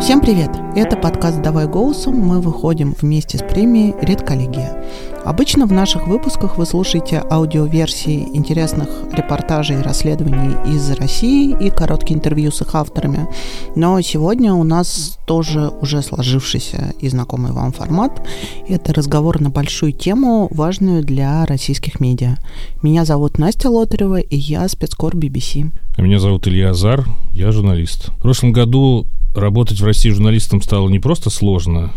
[0.00, 0.50] Всем привет!
[0.76, 2.14] Это подкаст «Давай голосом».
[2.14, 4.84] Мы выходим вместе с премией «Редколлегия».
[5.24, 12.16] Обычно в наших выпусках вы слушаете аудиоверсии интересных репортажей и расследований из России и короткие
[12.16, 13.26] интервью с их авторами.
[13.74, 18.24] Но сегодня у нас тоже уже сложившийся и знакомый вам формат.
[18.68, 22.36] Это разговор на большую тему, важную для российских медиа.
[22.82, 25.72] Меня зовут Настя Лотарева, и я спецкор BBC.
[25.96, 28.10] А меня зовут Илья Азар, я журналист.
[28.10, 31.92] В прошлом году работать в России журналистом стало не просто сложно.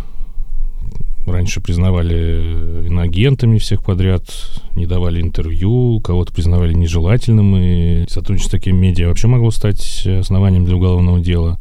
[1.28, 4.24] Раньше признавали иноагентами всех подряд,
[4.76, 10.66] не давали интервью, кого-то признавали нежелательным, и сотрудничество с таким медиа вообще могло стать основанием
[10.66, 11.60] для уголовного дела.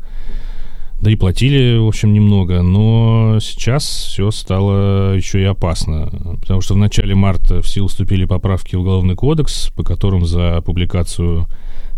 [1.01, 6.11] Да и платили, в общем, немного, но сейчас все стало еще и опасно,
[6.41, 10.61] потому что в начале марта в силу вступили поправки в Уголовный кодекс, по которым за
[10.61, 11.47] публикацию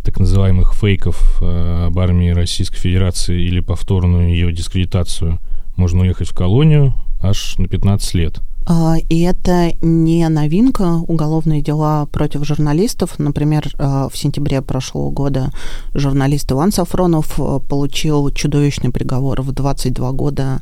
[0.05, 5.39] так называемых фейков э, об армии Российской Федерации или повторную ее дискредитацию
[5.77, 8.41] можно уехать в колонию аж на 15 лет–
[9.09, 11.01] и это не новинка.
[11.07, 13.19] Уголовные дела против журналистов.
[13.19, 15.51] Например, а, в сентябре прошлого года
[15.95, 20.61] журналист Иван Сафронов а, получил чудовищный приговор в 22 года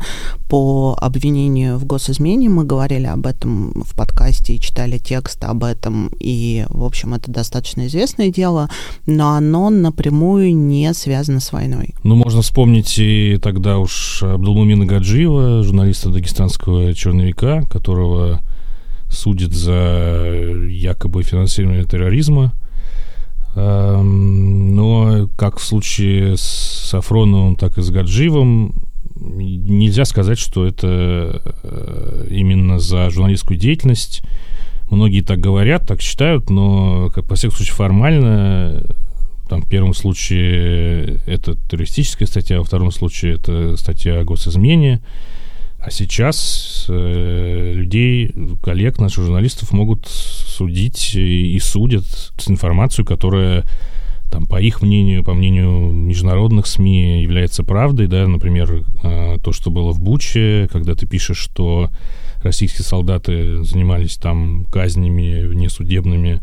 [0.48, 2.48] по обвинению в госизмене.
[2.48, 6.10] Мы говорили об этом в подкасте и читали текст об этом.
[6.18, 8.68] И, в общем, это достаточно известное дело,
[9.06, 11.94] но оно напрямую не связано с войной.
[12.02, 18.40] Ну, можно вспомнить и тогда уж Абдулмумина Гаджиева, журналиста дагестанского черновика, который которого
[19.10, 20.32] судят за
[20.68, 22.52] якобы финансирование терроризма.
[23.56, 28.74] Эм, но как в случае с Сафроновым, так и с Гаджиевым,
[29.16, 34.22] нельзя сказать, что это э, именно за журналистскую деятельность.
[34.88, 38.84] Многие так говорят, так считают, но, как, по всяком случае, формально
[39.48, 45.02] там, в первом случае это террористическая статья, во втором случае это статья о госизмене.
[45.82, 53.64] А сейчас э, людей, коллег, наших журналистов могут судить и, и судят с информацией, которая
[54.30, 59.70] там, по их мнению, по мнению международных СМИ, является правдой, да, например, э, то, что
[59.70, 61.90] было в Буче, когда ты пишешь, что
[62.42, 66.40] российские солдаты занимались там казнями внесудебными,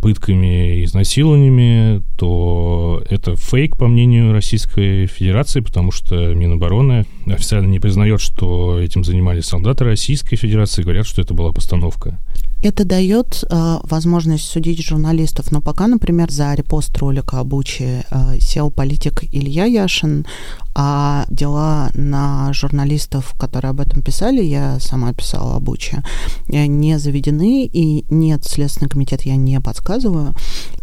[0.00, 7.80] пытками и изнасилованиями, то это фейк, по мнению Российской Федерации, потому что Минобороны официально не
[7.80, 12.18] признает, что этим занимались солдаты Российской Федерации, говорят, что это была постановка.
[12.62, 18.40] Это дает э, возможность судить журналистов, но пока, например, за репост ролика об Уче э,
[18.40, 20.26] сел политик Илья Яшин,
[20.74, 26.02] а дела на журналистов, которые об этом писали, я сама писала об Уче,
[26.48, 30.34] э, не заведены, и нет, Следственный комитет я не подсказываю,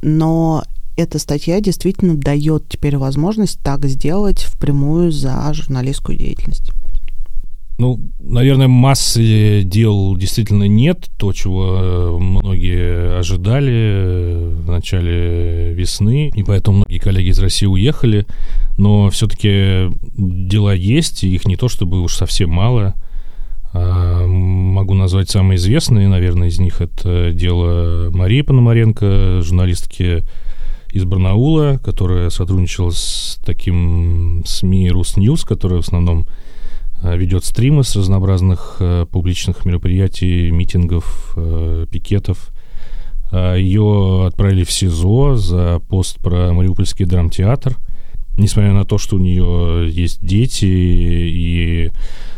[0.02, 0.64] но
[0.96, 6.72] эта статья действительно дает теперь возможность так сделать впрямую за журналистскую деятельность.
[7.80, 11.10] Ну, наверное, массы дел действительно нет.
[11.18, 16.32] То, чего э, многие ожидали в начале весны.
[16.36, 18.28] И поэтому многие коллеги из России уехали.
[18.78, 22.94] Но все-таки дела есть, их не то чтобы уж совсем мало.
[23.74, 30.24] А, могу назвать самые известные, наверное, из них это дело Марии Пономаренко, журналистки
[30.92, 36.28] из Барнаула, которая сотрудничала с таким СМИ «Русньюз», которая в основном
[37.04, 42.50] ведет стримы с разнообразных э, публичных мероприятий, митингов, э, пикетов.
[43.32, 47.78] Ее отправили в СИЗО за пост про Мариупольский драмтеатр.
[48.38, 51.92] Несмотря на то, что у нее есть дети, и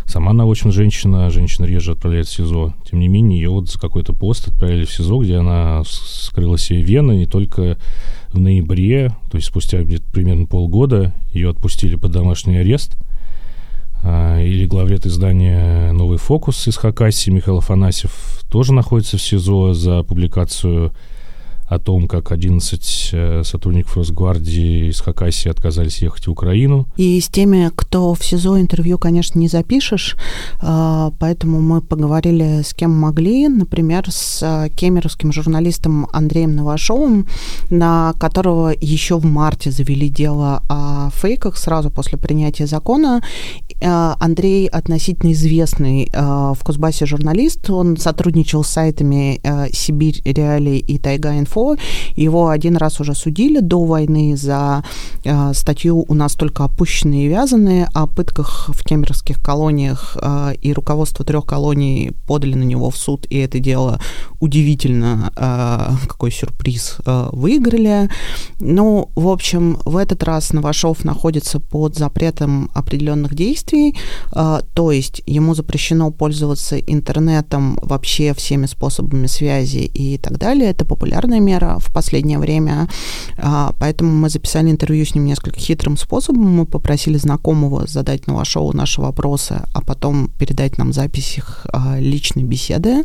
[0.05, 2.75] сама она очень женщина, женщина реже отправляет в СИЗО.
[2.89, 6.81] Тем не менее, ее вот за какой-то пост отправили в СИЗО, где она скрыла себе
[6.81, 7.77] вены, и только
[8.29, 12.95] в ноябре, то есть спустя где-то примерно полгода, ее отпустили под домашний арест–
[14.05, 18.11] или главред издания «Новый фокус» из Хакасии Михаил Афанасьев
[18.49, 20.93] тоже находится в СИЗО за публикацию
[21.67, 26.87] о том, как 11 э, сотрудников Росгвардии из Хакасии отказались ехать в Украину.
[26.95, 30.15] И с теми, кто в СИЗО интервью, конечно, не запишешь,
[30.61, 37.27] а, поэтому мы поговорили с кем могли, например, с э, кемеровским журналистом Андреем Новашовым,
[37.71, 43.23] на которого еще в марте завели дело о фейках сразу после принятия закона.
[43.81, 49.39] Э, Андрей относительно известный в Кузбассе журналист, он сотрудничал с сайтами
[49.71, 51.75] «Сибирь Реалии» и «Тайга Инфо», инфо.
[52.15, 54.83] Его один раз уже судили до войны за
[55.23, 60.73] э, статью у нас только опущенные и вязаные, о пытках в кемеровских колониях э, и
[60.73, 63.99] руководство трех колоний подали на него в суд, и это дело
[64.39, 65.31] удивительно,
[66.07, 66.97] какой сюрприз,
[67.31, 68.09] выиграли.
[68.59, 73.95] Ну, в общем, в этот раз Новашов находится под запретом определенных действий,
[74.31, 80.69] то есть ему запрещено пользоваться интернетом вообще всеми способами связи и так далее.
[80.69, 82.87] Это популярная мера в последнее время,
[83.79, 86.47] поэтому мы записали интервью с ним несколько хитрым способом.
[86.47, 91.99] Мы попросили знакомого задать на шоу наши вопросы, а потом передать нам запись их а,
[91.99, 93.03] личной беседы.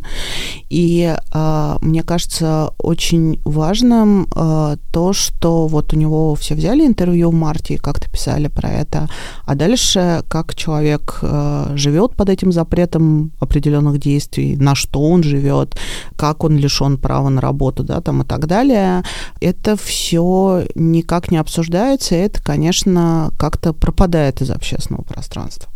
[0.69, 7.31] И а, мне кажется очень важным а, то, что вот у него все взяли интервью
[7.31, 9.09] в марте и как-то писали про это,
[9.45, 15.77] а дальше как человек а, живет под этим запретом определенных действий, на что он живет,
[16.15, 19.03] как он лишен права на работу, да, там и так далее.
[19.41, 25.69] Это все никак не обсуждается, и это, конечно, как-то пропадает из общественного пространства.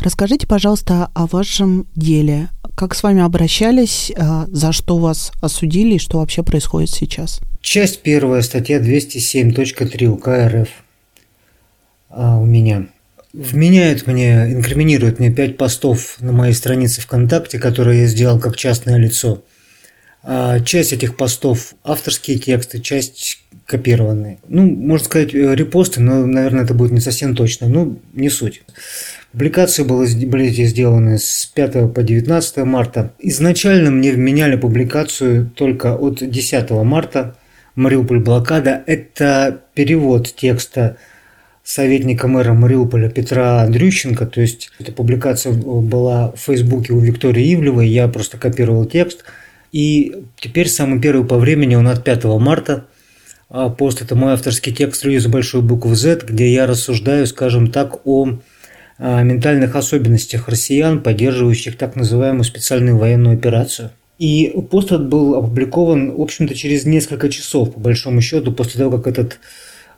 [0.00, 2.48] Расскажите, пожалуйста, о вашем деле.
[2.74, 7.40] Как с вами обращались, э, за что вас осудили и что вообще происходит сейчас?
[7.60, 10.68] Часть первая, статья 207.3 УК РФ
[12.08, 12.86] а, у меня.
[13.34, 18.96] Вменяют мне, инкриминируют мне пять постов на моей странице ВКонтакте, которые я сделал как частное
[18.96, 19.42] лицо–
[20.64, 24.38] часть этих постов авторские тексты, часть копированные.
[24.48, 27.68] Ну, можно сказать, э, репосты, но, наверное, это будет не совсем точно.
[27.68, 28.62] Ну, не суть.
[29.32, 33.12] Публикации были сделаны с 5 по 19 марта.
[33.18, 37.36] Изначально мне вменяли публикацию только от 10 марта.
[37.74, 40.96] Мариуполь блокада– это перевод текста
[41.64, 44.26] советника мэра Мариуполя Петра Андрющенко.
[44.26, 47.88] То есть, эта публикация была в Фейсбуке у Виктории Ивлевой.
[47.88, 49.24] Я просто копировал текст–
[49.74, 52.86] и теперь самый первый по времени, он от 5 марта.
[53.50, 57.72] А пост– это мой авторский текст «Люди за большую букву Z», где я рассуждаю, скажем
[57.72, 58.38] так, о
[58.98, 63.90] а, ментальных особенностях россиян, поддерживающих так называемую специальную военную операцию.
[64.20, 68.98] И пост этот был опубликован, в общем-то, через несколько часов, по большому счету, после того,
[68.98, 69.40] как этот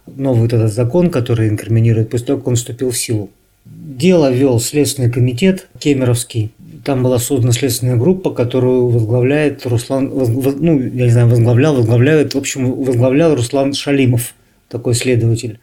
[0.07, 3.29] новый этот закон, который инкриминирует, после того, как он вступил в силу.
[3.67, 6.53] Дело вел Следственный комитет Кемеровский.
[6.87, 12.39] Там была создана следственная группа, которую возглавляет Руслан, ну, я не знаю, возглавлял, возглавляет, в
[12.39, 14.35] общем, возглавлял Руслан Шалимов,
[14.69, 15.59] такой следователь.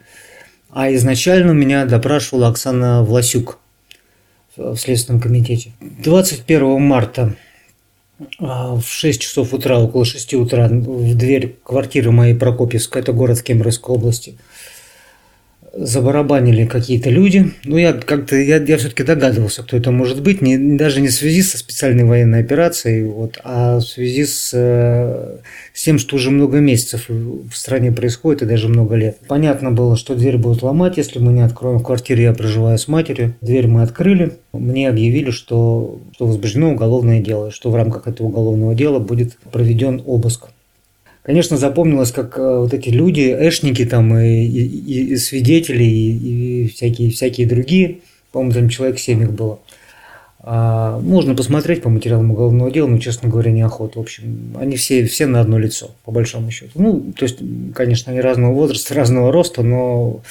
[0.69, 3.57] А изначально меня допрашивала Оксана Власюк
[4.57, 5.71] в Следственном комитете.
[5.79, 7.35] 21 марта
[8.39, 13.41] а, в 6 часов утра, около 6 утра, в дверь квартиры моей Прокопьевской, это город
[13.41, 14.37] Кемеровской области–
[15.73, 17.51] забарабанили какие-то люди.
[17.65, 21.13] Ну, я как-то, я, я все-таки догадывался, кто это может быть, не, даже не в
[21.13, 25.37] связи со специальной военной операцией, вот, а в связи с, э,
[25.73, 29.17] с тем, что уже много месяцев в стране происходит и даже много лет.
[29.27, 31.79] Понятно было, что дверь будут ломать, если мы не откроем.
[31.79, 33.33] В квартире я проживаю с матерью.
[33.41, 34.33] Дверь мы открыли.
[34.53, 40.03] Мне объявили, что, что возбуждено уголовное дело, что в рамках этого уголовного дела будет проведен
[40.05, 40.49] обыск.
[41.23, 46.67] Конечно, запомнилось, как э, вот эти люди, эшники там и, и, и свидетели, и, и
[46.67, 47.99] всякие, всякие другие,
[48.33, 49.59] по-моему, там человек 7 их было.
[50.45, 53.99] А, можно посмотреть по материалам уголовного дела, но, честно говоря, неохота.
[53.99, 56.71] В общем, они все, все на одно лицо, по большому счету.
[56.75, 57.39] Ну, то есть,
[57.73, 60.21] конечно, они разного возраста, разного роста, но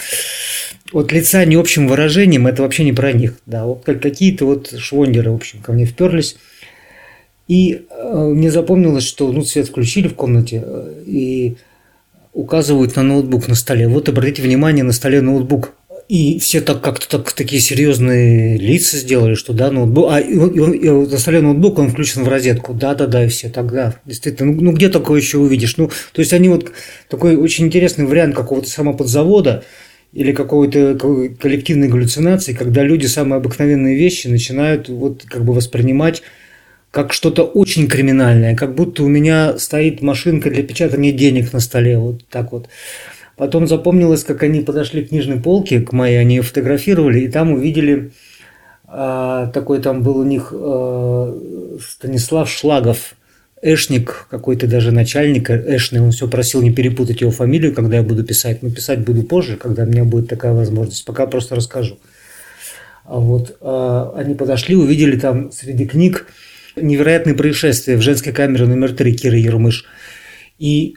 [0.93, 3.39] вот лица не общим выражением, это вообще не про них.
[3.47, 6.37] Да, вот какие-то вот швондеры, в общем, ко мне вперлись.
[7.49, 11.57] И э, мне запомнилось, что ну, свет включили в комнате э, и
[12.33, 13.89] указывают на ноутбук на столе.
[13.89, 15.75] Вот обратите внимание, на столе ноутбук.
[16.09, 20.09] И все так как-то так, такие серьезные лица сделали, что да, ноутбук.
[20.11, 22.75] А и, он, и, он, на столе ноутбук, он включен в розетку.
[22.75, 23.95] Да, да, да, и все тогда.
[24.05, 25.77] Действительно, ну, ну где такое еще увидишь?
[25.77, 26.71] Ну, то есть они вот
[27.09, 29.65] такой очень интересный вариант какого-то самоподзавода
[30.13, 30.99] или какой-то
[31.41, 36.23] коллективной галлюцинации, когда люди самые обыкновенные вещи начинают вот как бы воспринимать
[36.93, 41.99] как что-то очень криминальное, как будто у меня стоит машинка для печатания денег на столе,
[41.99, 42.69] вот так вот.
[43.37, 47.53] Потом запомнилось, как они подошли к книжной полке, к моей, они ее фотографировали, и там
[47.53, 48.13] увидели
[48.87, 53.15] а, такой там был у них а, Станислав Шлагов,
[53.63, 58.23] Эшник, какой-то даже начальник Эшный, он все просил не перепутать его фамилию, когда я буду
[58.23, 58.63] писать.
[58.63, 61.07] Но писать буду позже, когда у меня будет такая возможность.
[61.07, 61.99] Пока просто расскажу.
[63.05, 66.27] А вот а, они подошли, увидели там среди книг
[66.77, 69.85] Невероятные происшествия в женской камере номер три Киры Ермыш.
[70.59, 70.95] И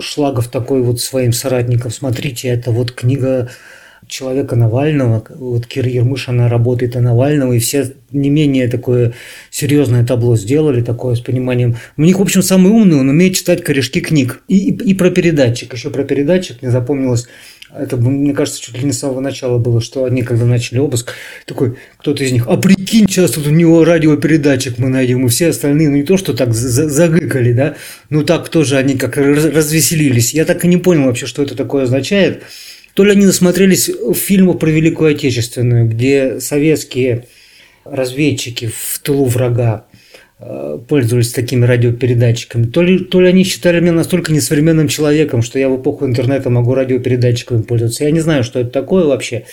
[0.00, 3.50] Шлагов такой вот своим соратникам, смотрите, это вот книга
[4.06, 5.24] человека Навального.
[5.30, 9.14] Вот Кира Ермыш, она работает на Навального, и все не менее такое
[9.50, 11.76] серьезное табло сделали, такое с пониманием.
[11.96, 14.42] У них, в общем, самый умный, он умеет читать корешки книг.
[14.48, 15.72] И, и, и про передатчик.
[15.72, 17.26] Еще про передатчик мне запомнилось
[17.76, 21.14] это, мне кажется, чуть ли не с самого начала было, что они, когда начали обыск,
[21.46, 25.48] такой, кто-то из них, а прикинь, сейчас тут у него радиопередатчик мы найдем, и все
[25.48, 27.76] остальные, ну не то, что так загыкали, да,
[28.08, 30.34] ну так тоже они как развеселились.
[30.34, 32.42] Я так и не понял вообще, что это такое означает.
[32.94, 37.26] То ли они насмотрелись фильмов про Великую Отечественную, где советские
[37.84, 39.84] разведчики в тылу врага
[40.88, 42.64] пользовались такими радиопередатчиками.
[42.64, 46.50] То ли, то ли они считали меня настолько несовременным человеком, что я в эпоху интернета
[46.50, 48.04] могу радиопередатчиками пользоваться.
[48.04, 49.44] Я не знаю, что это такое вообще.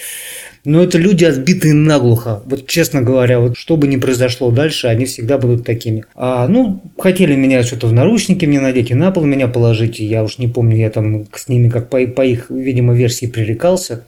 [0.67, 2.41] Но это люди, отбитые наглухо.
[2.46, 6.03] Вот честно говоря, вот что бы ни произошло дальше, они всегда будут такими.
[6.13, 10.00] А, ну, хотели меня что-то в наручники мне надеть и на пол меня положить.
[10.00, 14.03] Я уж не помню, я там с ними как по, по их, видимо, версии пререкался.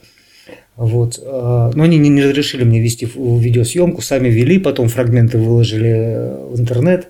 [0.80, 1.20] Вот.
[1.22, 6.58] А, но они не разрешили мне вести видеосъемку, сами вели, потом фрагменты выложили э, в
[6.58, 7.10] интернет,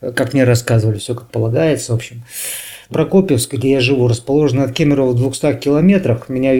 [0.00, 2.24] как мне рассказывали, все как полагается, в общем.
[2.88, 6.30] Прокопьевск, где я живу, расположен от Кемерово в 200 километрах.
[6.30, 6.58] Меня э,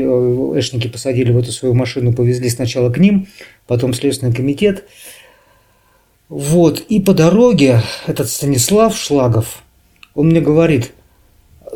[0.58, 3.28] эшники посадили в эту свою машину, повезли сначала к ним,
[3.66, 4.84] потом Следственный комитет.
[6.28, 9.62] Вот, и по дороге этот Станислав Шлагов,
[10.14, 10.95] он мне говорит, Э,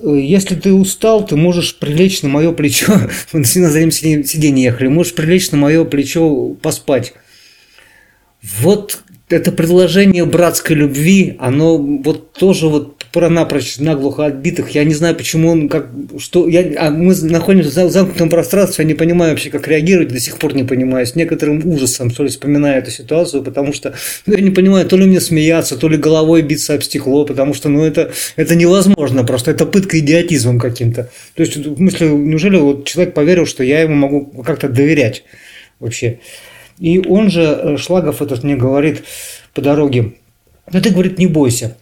[0.03, 2.93] если ты устал, ты можешь прилечь на мое плечо,
[3.33, 7.15] мы на заднем сиденье ехали, можешь прилечь на мое плечо поспать.
[8.43, 14.71] Вот это предложение братской любви, оно вот тоже вот про напрочь наглухо отбитых.
[14.71, 15.89] Я не знаю, почему он как
[16.19, 20.21] что я, а мы находимся в замкнутом пространстве, я не понимаю вообще, как реагировать, до
[20.21, 21.07] сих пор не понимаю.
[21.07, 23.95] С некоторым ужасом, что ли, вспоминаю эту ситуацию, потому что
[24.27, 27.53] ну, я не понимаю, то ли мне смеяться, то ли головой биться об стекло, потому
[27.55, 31.11] что ну это это невозможно, просто это пытка идиотизмом каким-то.
[31.35, 35.25] То есть в смысле, неужели вот человек поверил, что я ему могу как-то доверять
[35.81, 36.21] вообще?
[36.79, 39.03] И он же, э, Шлагов этот мне говорит
[39.53, 40.15] по дороге,
[40.73, 41.77] ну ты, говорит, не бойся,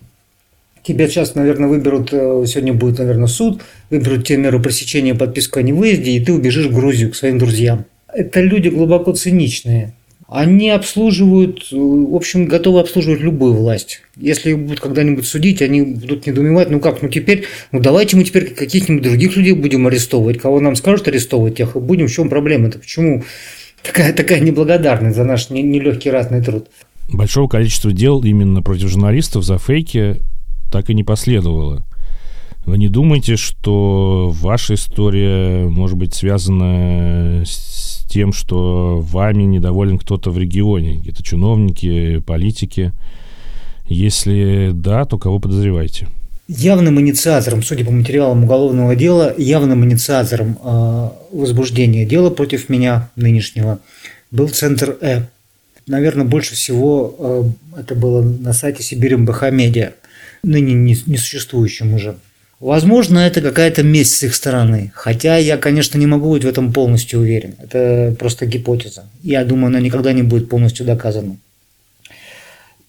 [0.89, 5.63] Тебя сейчас, наверное, выберут, э, сегодня будет, наверное, суд, выберут тебе меру пресечения, подписку о
[5.63, 7.85] невыезде, и ты убежишь в Грузию к своим друзьям.
[8.11, 9.93] Это люди глубоко циничные.
[10.27, 14.01] Они обслуживают, в общем, готовы обслуживать любую власть.
[14.17, 18.25] Если их будут когда-нибудь судить, они будут недоумевать, ну как, ну теперь, ну давайте мы
[18.25, 22.31] теперь каких-нибудь других людей будем арестовывать, кого нам скажут арестовывать, тех и будем, в чем
[22.31, 23.25] проблема Это Почему
[23.83, 26.67] такая, такая неблагодарность за наш нелегкий разный труд?
[27.13, 30.17] Большого количества дел именно против журналистов за фейки
[30.71, 31.85] так и не последовало.
[32.65, 40.31] Вы не думаете, что ваша история может быть связана с тем, что вами недоволен кто-то
[40.31, 42.93] в регионе, какие-то чиновники, политики?
[43.87, 46.09] Если да, то кого подозреваете?
[46.47, 53.81] Явным инициатором, судя по материалам уголовного дела, явным инициатором э, возбуждения дела против меня нынешнего
[54.31, 55.23] был Центр Э.
[55.87, 59.93] Наверное, больше всего э, это было на сайте Сибирь МБХ Медиа
[60.43, 62.17] ныне несуществующим уже.
[62.61, 64.91] Возможно, это какая-то месть с их стороны.
[64.95, 67.55] Хотя я, конечно, не могу быть в этом полностью уверен.
[67.63, 69.05] Это просто гипотеза.
[69.23, 71.37] Я думаю, она никогда не будет полностью доказана.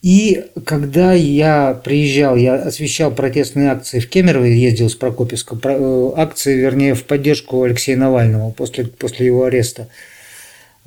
[0.02, 6.56] И когда я приезжал, я освещал протестные акции в Кемерово, ездил с Прокопьевска, э, акции,
[6.56, 9.90] вернее, в поддержку Алексея Навального после, после его ареста.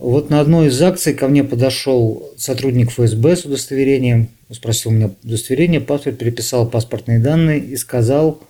[0.03, 5.11] Вот на одной из акций ко мне подошел сотрудник ФСБ с удостоверением, спросил у меня
[5.23, 8.43] удостоверение, паспорт, переписал паспортные данные и сказал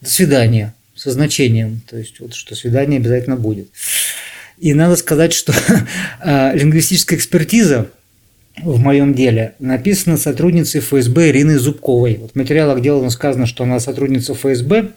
[0.00, 3.68] «до свидания» со значением, то есть вот что свидание обязательно будет.
[4.58, 5.54] И надо сказать, что
[6.20, 7.86] а, лингвистическая экспертиза
[8.60, 12.16] в моем деле написана сотрудницей ФСБ Ириной Зубковой.
[12.16, 14.88] Вот в материалах дела сказано, что она сотрудница ФСБ,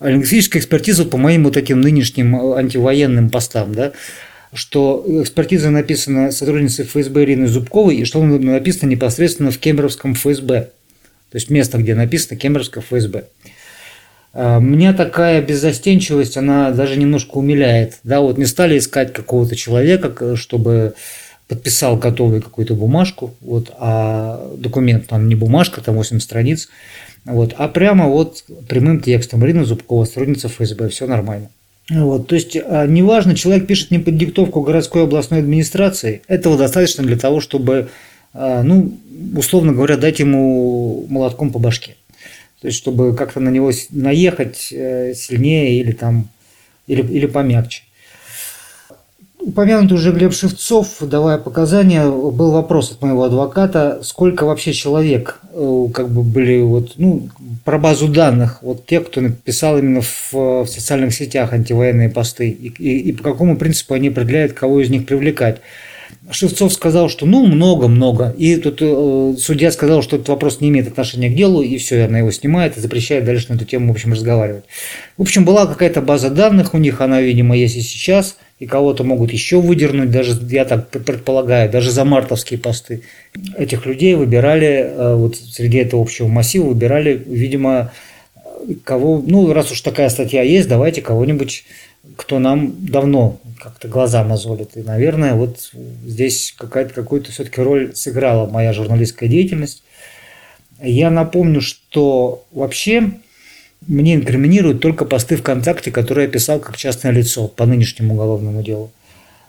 [0.00, 3.92] а лингвистическая экспертиза по моим вот этим нынешним антивоенным постам, да,
[4.52, 10.70] что экспертиза написана сотрудницей ФСБ Ириной Зубковой, и что она написана непосредственно в Кемеровском ФСБ.
[11.30, 13.24] То есть место, где написано Кемеровское ФСБ.
[14.32, 17.98] А, меня такая беззастенчивость, она даже немножко умиляет.
[18.02, 20.94] Да, вот не стали искать какого-то человека, чтобы
[21.48, 26.68] подписал готовую какую-то бумажку, вот, а документ там не бумажка, там 8 страниц,
[27.24, 31.50] вот, а прямо вот прямым текстом Ирина Зубкова, сотрудница ФСБ, все нормально.
[31.88, 37.02] Вот, то есть, а, неважно, человек пишет не под диктовку городской областной администрации, этого достаточно
[37.02, 37.88] для того, чтобы,
[38.32, 38.96] а, ну,
[39.34, 41.96] условно говоря, дать ему молотком по башке.
[42.60, 46.28] То есть, чтобы как-то на него наехать э, сильнее или там,
[46.86, 47.82] или, или помягче.
[49.40, 55.86] Упомянутый уже Глеб Шевцов, давая показания, был вопрос от моего адвоката, сколько вообще человек э,
[55.92, 57.28] как бы были вот, ну,
[57.64, 62.68] про базу данных, вот те, кто написал именно в, в социальных сетях антивоенные посты, и,
[62.68, 65.60] и, и по какому принципу они определяют, кого из них привлекать.
[66.30, 68.34] Шевцов сказал, что ну много-много.
[68.36, 72.04] И тут э, судья сказал, что этот вопрос не имеет отношения к делу, и все,
[72.04, 74.64] она его снимает и запрещает дальше на эту тему, в общем, разговаривать.
[75.16, 79.04] В общем, была какая-то база данных у них, она, видимо, есть и сейчас, и кого-то
[79.04, 83.02] могут еще выдернуть, даже, я так предполагаю, даже за мартовские посты.
[83.56, 87.90] Этих людей выбирали, э, вот среди этого общего массива выбирали, видимо,
[88.84, 91.64] кого, ну, раз уж такая статья есть, давайте кого-нибудь,
[92.16, 94.76] кто нам давно как-то глаза мозолит.
[94.76, 95.70] И, наверное, вот
[96.06, 99.82] здесь какая-то какую-то все-таки роль сыграла моя журналистская деятельность.
[100.82, 103.12] Я напомню, что вообще
[103.86, 108.90] мне инкриминируют только посты ВКонтакте, которые я писал как частное лицо по нынешнему уголовному делу.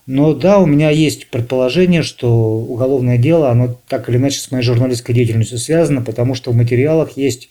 [0.08, 4.64] Но да, у меня есть предположение, что уголовное дело, оно так или иначе с моей
[4.64, 7.50] журналистской деятельностью связано, потому что в материалах есть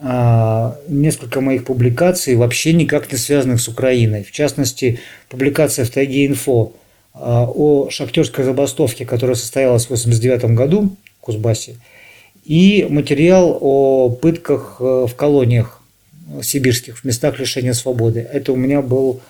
[0.00, 4.22] а, несколько моих публикаций, вообще никак не связанных с Украиной.
[4.22, 6.72] В частности, публикация в Тайге Инфо
[7.12, 11.76] а, о шахтерской забастовке, которая состоялась в 1989 году в Кузбассе,
[12.44, 15.77] и материал о пытках э, в колониях
[16.42, 18.26] сибирских, в местах лишения свободы.
[18.32, 19.20] Это у меня был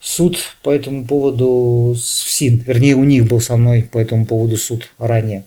[0.00, 4.56] суд по этому поводу в СИН, вернее, у них был со мной по этому поводу
[4.56, 5.44] суд ранее.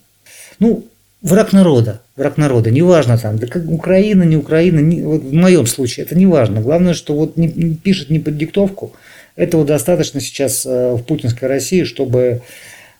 [0.60, 0.86] Ну,
[1.22, 5.66] враг народа, враг народа, неважно там, да как Украина, не Украина, не, вот в моем
[5.66, 6.62] случае это не важно.
[6.62, 8.94] Главное, что вот не, не пишет не под диктовку,
[9.36, 12.42] этого достаточно сейчас э, в путинской России, чтобы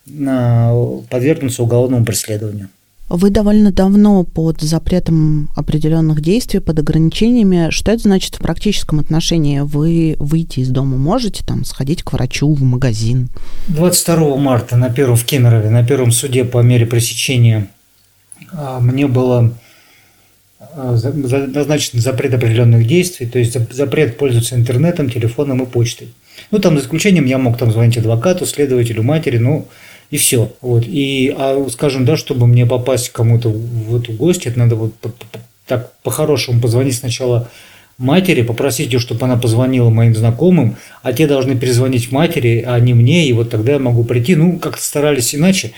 [0.08, 2.70] э, подвергнуться уголовному преследованию.
[3.10, 7.72] Вы довольно давно под запретом определенных действий, под ограничениями.
[7.72, 9.62] Что это значит в практическом отношении?
[9.62, 13.30] Вы выйти из дома можете, там, сходить к врачу, в магазин?
[13.68, 17.70] 22 марта на первом в Кемерове, на первом суде по мере пресечения
[18.52, 19.54] а, мне было
[20.76, 26.10] а, назначен запрет определенных действий, то есть запрет пользоваться интернетом, телефоном и почтой.
[26.52, 29.68] Ну, там, за исключением, я мог там звонить адвокату, следователю, матери, ну,
[30.10, 30.52] и все.
[30.62, 30.84] Вот.
[30.86, 34.94] И, а, скажем, да, чтобы мне попасть кому-то в эту гости, это надо вот
[35.66, 37.50] так по-хорошему позвонить сначала
[37.98, 42.94] матери, попросить ее, чтобы она позвонила моим знакомым, а те должны перезвонить матери, а не
[42.94, 44.36] мне, и вот тогда я могу прийти.
[44.36, 45.74] Ну, как-то старались иначе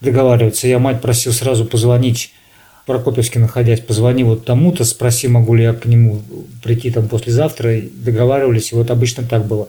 [0.00, 0.68] договариваться.
[0.68, 2.32] Я мать просил сразу позвонить
[2.90, 6.22] Прокопьевске находясь, позвони вот тому-то, спроси, могу ли я к нему
[6.60, 7.80] прийти там послезавтра.
[7.94, 9.68] Договаривались, и вот обычно так было.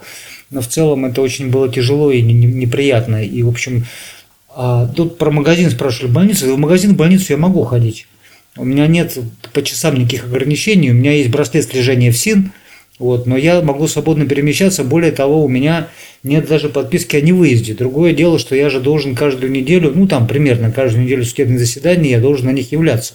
[0.52, 3.24] Но в целом это очень было тяжело и неприятно.
[3.24, 3.86] И, в общем,
[4.54, 6.54] а тут про магазин спрашивали, больницу.
[6.54, 8.06] В магазин, в больницу я могу ходить.
[8.58, 9.18] У меня нет
[9.54, 10.92] по часам никаких ограничений.
[10.92, 12.52] У меня есть браслет слежения в СИН,
[13.00, 14.84] вот, но я могу свободно перемещаться.
[14.84, 15.88] Более того, у меня
[16.22, 17.74] нет даже подписки о невыезде.
[17.74, 22.10] Другое дело, что я же должен каждую неделю, ну там примерно каждую неделю судебных заседаний,
[22.10, 23.14] я должен на них являться.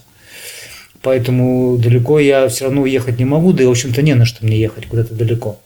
[1.02, 4.44] Поэтому далеко я все равно уехать не могу, да и, в общем-то, не на что
[4.44, 5.61] мне ехать куда-то далеко.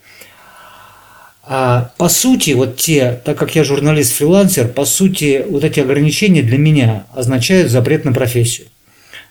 [1.53, 6.57] А по сути, вот те, так как я журналист-фрилансер, по сути, вот эти ограничения для
[6.59, 8.69] меня означают запрет на профессию.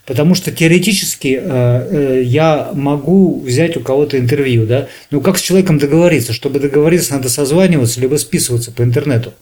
[0.05, 5.41] Потому что теоретически э, э, я могу взять у кого-то интервью, да, но как с
[5.41, 6.33] человеком договориться?
[6.33, 9.33] Чтобы договориться, надо созваниваться, либо списываться по интернету.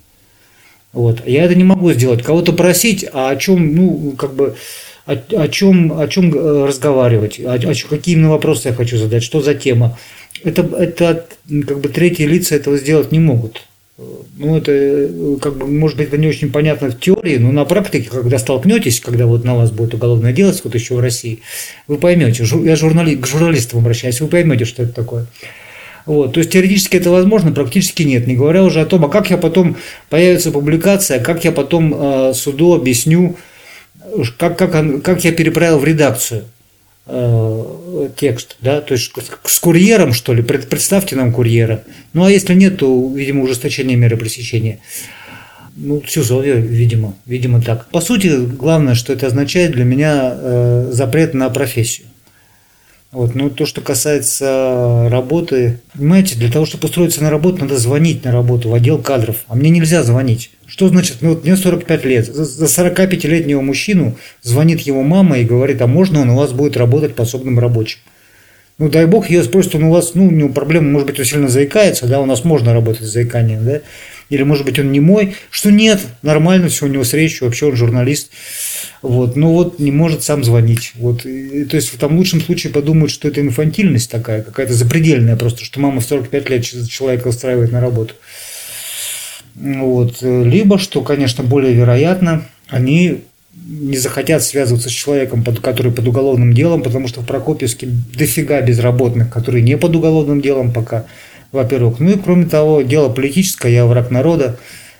[0.93, 1.27] Вот.
[1.27, 2.21] Я это не могу сделать.
[2.21, 4.55] Кого-то просить, а о чем, ну, как бы,
[5.07, 9.23] о, о чем, о чем э, разговаривать, о, о, какие именно вопросы я хочу задать,
[9.23, 9.97] что за тема.
[10.43, 11.25] Это, это
[11.67, 13.63] как бы третьи лица этого сделать не могут.
[14.37, 18.09] Ну, это, как бы, может быть, это не очень понятно в теории, но на практике,
[18.11, 21.39] когда столкнетесь, когда вот на вас будет уголовное дело, вот еще в России,
[21.87, 25.25] вы поймете, я журнали, к журналистам обращаюсь, вы поймете, что это такое.
[26.05, 28.27] Вот, то есть теоретически это возможно, практически нет.
[28.27, 29.75] Не говоря уже о том, а как я потом
[30.09, 33.35] появится публикация, как я потом э, суду объясню,
[34.37, 36.45] как, как, как я переправил в редакцию
[38.17, 39.11] текст, да, то есть
[39.45, 41.83] с курьером, что ли, представьте нам курьера.
[42.13, 44.79] Ну, а если нет, то, видимо, ужесточение меры пресечения.
[45.75, 47.87] Ну, СИЗО, видимо, видимо так.
[47.91, 52.07] По сути, главное, что это означает для меня э, запрет на профессию.
[53.17, 58.23] Вот, ну, то, что касается работы, понимаете, для того, чтобы устроиться на работу, надо звонить
[58.23, 60.51] на работу в отдел кадров, а мне нельзя звонить.
[60.67, 65.81] Что значит, ну вот мне 45 лет, за 45-летнего мужчину звонит его мама и говорит,
[65.81, 67.97] а можно он у вас будет работать подсобным рабочим?
[68.77, 71.25] Ну, дай бог, ее спросят, он у вас, ну, у него проблема, может быть, он
[71.25, 73.81] сильно заикается, да, у нас можно работать с заиканием, да,
[74.29, 77.67] или, может быть, он не мой, что нет, нормально все у него с речью, вообще
[77.67, 78.31] он журналист,
[79.01, 82.73] вот, ну вот не может сам звонить, вот, и, то есть в том лучшем случае
[82.73, 87.71] подумают, что это инфантильность такая, какая-то запредельная просто, что мама в 45 лет человека устраивает
[87.71, 88.15] на работу.
[89.55, 90.21] Вот.
[90.21, 93.21] Либо, что, конечно, более вероятно, они
[93.67, 99.29] не захотят связываться с человеком, который под уголовным делом, потому что в Прокопьевске дофига безработных,
[99.29, 101.05] которые не под уголовным делом пока,
[101.51, 101.99] во-первых.
[101.99, 104.57] Ну и кроме того, дело политическое, я враг народа,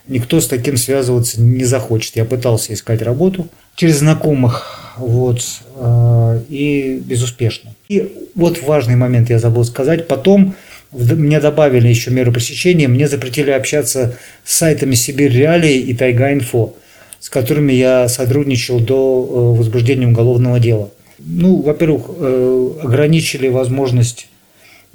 [0.07, 2.15] никто с таким связываться не захочет.
[2.15, 5.41] Я пытался искать работу через знакомых, вот,
[5.75, 7.71] э, и безуспешно.
[7.89, 10.07] И вот важный момент я забыл сказать.
[10.07, 10.55] Потом
[10.91, 16.75] мне добавили еще меры пресечения, мне запретили общаться с сайтами Сибирь Реалии и Тайга Инфо,
[17.19, 20.89] с которыми я сотрудничал до э, возбуждения уголовного дела.
[21.19, 24.27] Ну, во-первых, э, ограничили возможность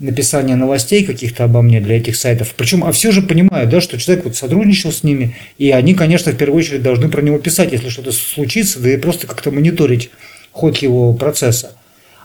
[0.02, 2.54] написания новостей каких-то обо мне для этих сайтов.
[2.56, 6.32] Причем, а все же понимают, да, что человек вот сотрудничал с ними, и они, конечно,
[6.32, 10.10] в первую очередь должны про него писать, если что-то случится, да и просто как-то мониторить
[10.50, 11.72] ход его процесса.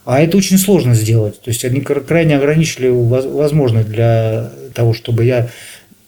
[0.05, 1.41] А это очень сложно сделать.
[1.41, 5.49] То есть они крайне ограничили возможность для того, чтобы я...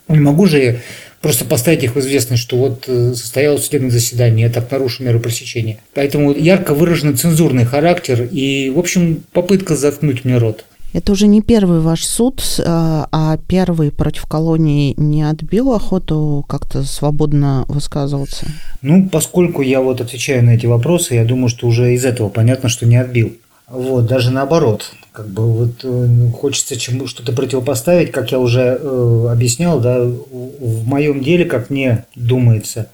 [0.08, 0.80] Не могу же
[1.22, 5.20] просто поставить их в известность, что вот э, состоялось судебное заседание, я так нарушу меры
[5.20, 5.80] пресечения.
[5.94, 10.66] Поэтому ярко выраженный цензурный характер и, в общем, попытка заткнуть мне рот.
[10.92, 16.84] Это уже не первый ваш суд, а, а первый против колонии не отбил охоту как-то
[16.84, 18.48] свободно высказываться?
[18.82, 22.70] Ну, поскольку я вот отвечаю на эти вопросы, я думаю, что уже из этого понятно,
[22.70, 23.34] что не отбил.
[23.68, 29.28] Вот, даже наоборот, как бы вот э, хочется чему что-то противопоставить, как я уже э,
[29.32, 32.90] объяснял, да, в моем деле, как мне думается,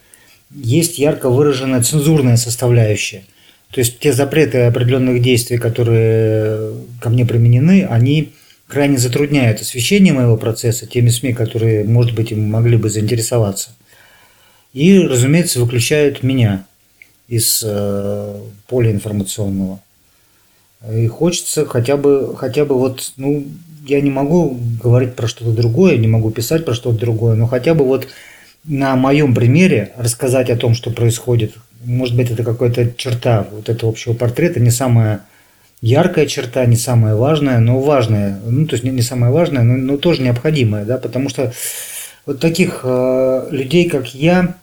[0.53, 3.23] есть ярко выраженная цензурная составляющая–
[3.76, 8.32] то есть те запреты определенных действий, которые ко мне применены, они
[8.68, 13.72] крайне затрудняют освещение моего процесса теми СМИ, которые, может быть, им могли бы заинтересоваться.
[14.72, 16.66] И, разумеется, выключают меня
[17.28, 19.82] из э, поля информационного.
[20.90, 23.46] И хочется хотя бы, хотя бы вот, ну,
[23.86, 27.74] я не могу говорить про что-то другое, не могу писать про что-то другое, но хотя
[27.74, 28.08] бы вот
[28.64, 33.91] на моем примере рассказать о том, что происходит может быть, это какая-то черта вот этого
[33.91, 35.21] общего портрета, не самая
[35.82, 39.76] яркая черта, не самая важная, но важная, ну, то есть не, не самая важная, но,
[39.76, 41.54] но тоже необходимая, да, потому что
[42.26, 44.56] вот таких э, людей, как я,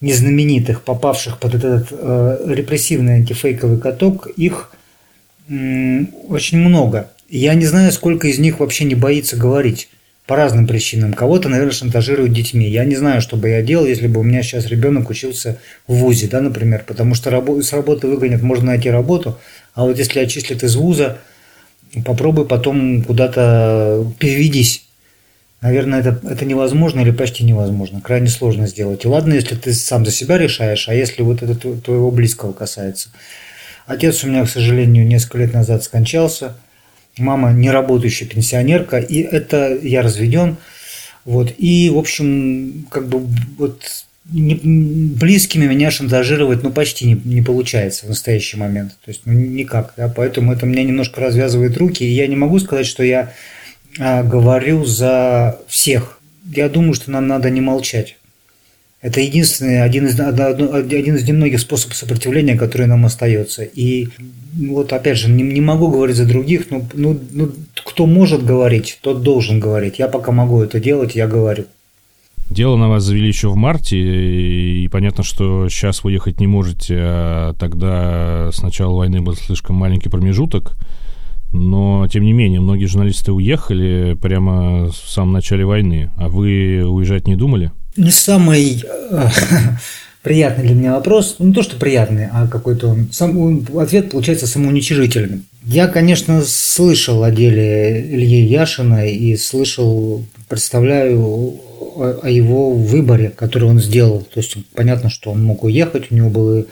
[0.00, 4.70] незнаменитых, попавших под этот э, репрессивный антифейковый каток, их
[5.48, 7.10] э, очень много.
[7.28, 9.88] Я не знаю, сколько из них вообще не боится говорить
[10.26, 11.12] по разным причинам.
[11.12, 12.66] Кого-то, наверное, шантажируют детьми.
[12.66, 15.94] Я не знаю, что бы я делал, если бы у меня сейчас ребенок учился в
[15.96, 17.30] ВУЗе, да, например, потому что
[17.62, 19.38] с работы выгонят, можно найти работу,
[19.74, 21.18] а вот если отчислят из ВУЗа,
[22.04, 24.86] попробуй потом куда-то переведись.
[25.60, 28.00] Наверное, это, это невозможно или почти невозможно.
[28.00, 29.04] Крайне сложно сделать.
[29.04, 33.08] И ладно, если ты сам за себя решаешь, а если вот это твоего близкого касается.
[33.86, 36.56] Отец у меня, к сожалению, несколько лет назад скончался–
[37.18, 40.56] мама не работающая пенсионерка, и это я разведен.
[41.24, 43.26] Вот, и, в общем, как бы
[43.58, 43.82] вот
[44.30, 48.92] не, близкими меня шантажировать ну, почти не, не получается в настоящий момент.
[49.04, 49.94] То есть ну, никак.
[49.96, 50.08] Да?
[50.08, 52.04] Поэтому это меня немножко развязывает руки.
[52.04, 53.32] И я не могу сказать, что я
[53.98, 56.20] а, говорю за всех.
[56.44, 58.16] Я думаю, что нам надо не молчать.
[59.04, 63.62] Это единственный, один из, один из немногих способов сопротивления, который нам остается.
[63.62, 64.08] И
[64.56, 67.50] вот опять же, не, не могу говорить за других, но ну, ну,
[67.84, 69.98] кто может говорить, тот должен говорить.
[69.98, 71.66] Я пока могу это делать, я говорю.
[72.48, 76.96] Дело на вас завели еще в марте, и понятно, что сейчас вы ехать не можете,
[76.98, 80.78] а тогда с начала войны был слишком маленький промежуток.
[81.52, 86.10] Но, тем не менее, многие журналисты уехали прямо в самом начале войны.
[86.16, 87.70] А вы уезжать не думали?
[87.96, 89.28] Не самый э,
[90.22, 91.36] приятный для меня вопрос.
[91.38, 95.44] Ну, не то, что приятный, а какой-то он, сам, ответ получается самоуничижительным.
[95.64, 103.68] Я, конечно, слышал о деле Ильи Яшина и слышал, представляю о, о его выборе, который
[103.68, 104.22] он сделал.
[104.22, 106.64] То есть понятно, что он мог уехать, у него была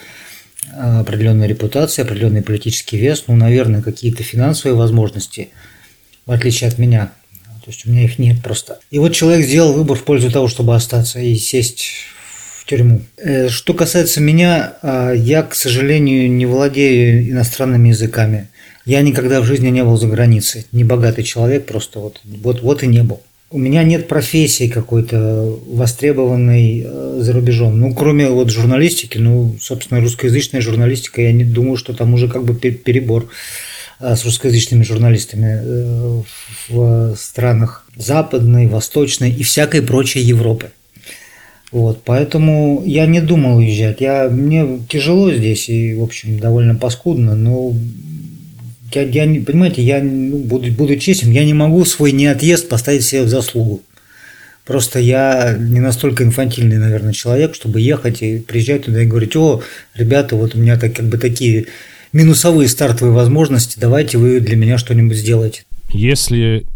[0.75, 5.51] определенная репутация, определенный политический вес, ну, наверное, какие-то финансовые возможности,
[6.27, 7.13] в отличие от меня,
[7.65, 8.81] то есть у меня их нет просто.
[8.91, 11.91] И вот человек сделал выбор в пользу того, чтобы остаться и сесть
[12.63, 13.03] в тюрьму.
[13.19, 18.49] Э, что касается меня, а, я, к сожалению, не владею иностранными языками.
[18.85, 20.67] Я никогда в жизни не был за границей.
[20.73, 23.21] Не богатый человек просто вот, вот, вот и не был.
[23.51, 27.79] У меня нет профессии какой-то востребованной э, за рубежом.
[27.79, 32.45] Ну, кроме вот журналистики, ну, собственно, русскоязычная журналистика, я не думаю, что там уже как
[32.45, 33.29] бы перебор.
[34.03, 36.23] Э, с русскоязычными журналистами э,
[36.69, 40.73] в странах Западной, Восточной и всякой прочей Европы.
[41.71, 44.01] Вот, поэтому я не думал уезжать.
[44.01, 47.75] Я, мне тяжело здесь и, в общем, довольно паскудно, но
[48.93, 53.23] я, я понимаете, я ну, буду, буду честен, я не могу свой неотъезд поставить себе
[53.23, 53.83] в заслугу.
[54.67, 59.63] Просто я не настолько инфантильный, наверное, человек, чтобы ехать и приезжать туда и говорить, о,
[59.95, 61.67] ребята, вот у меня так, как бы такие
[62.13, 65.65] минусовые стартовые возможности, давайте вы для меня что-нибудь сделаете.
[65.91, 66.67] Если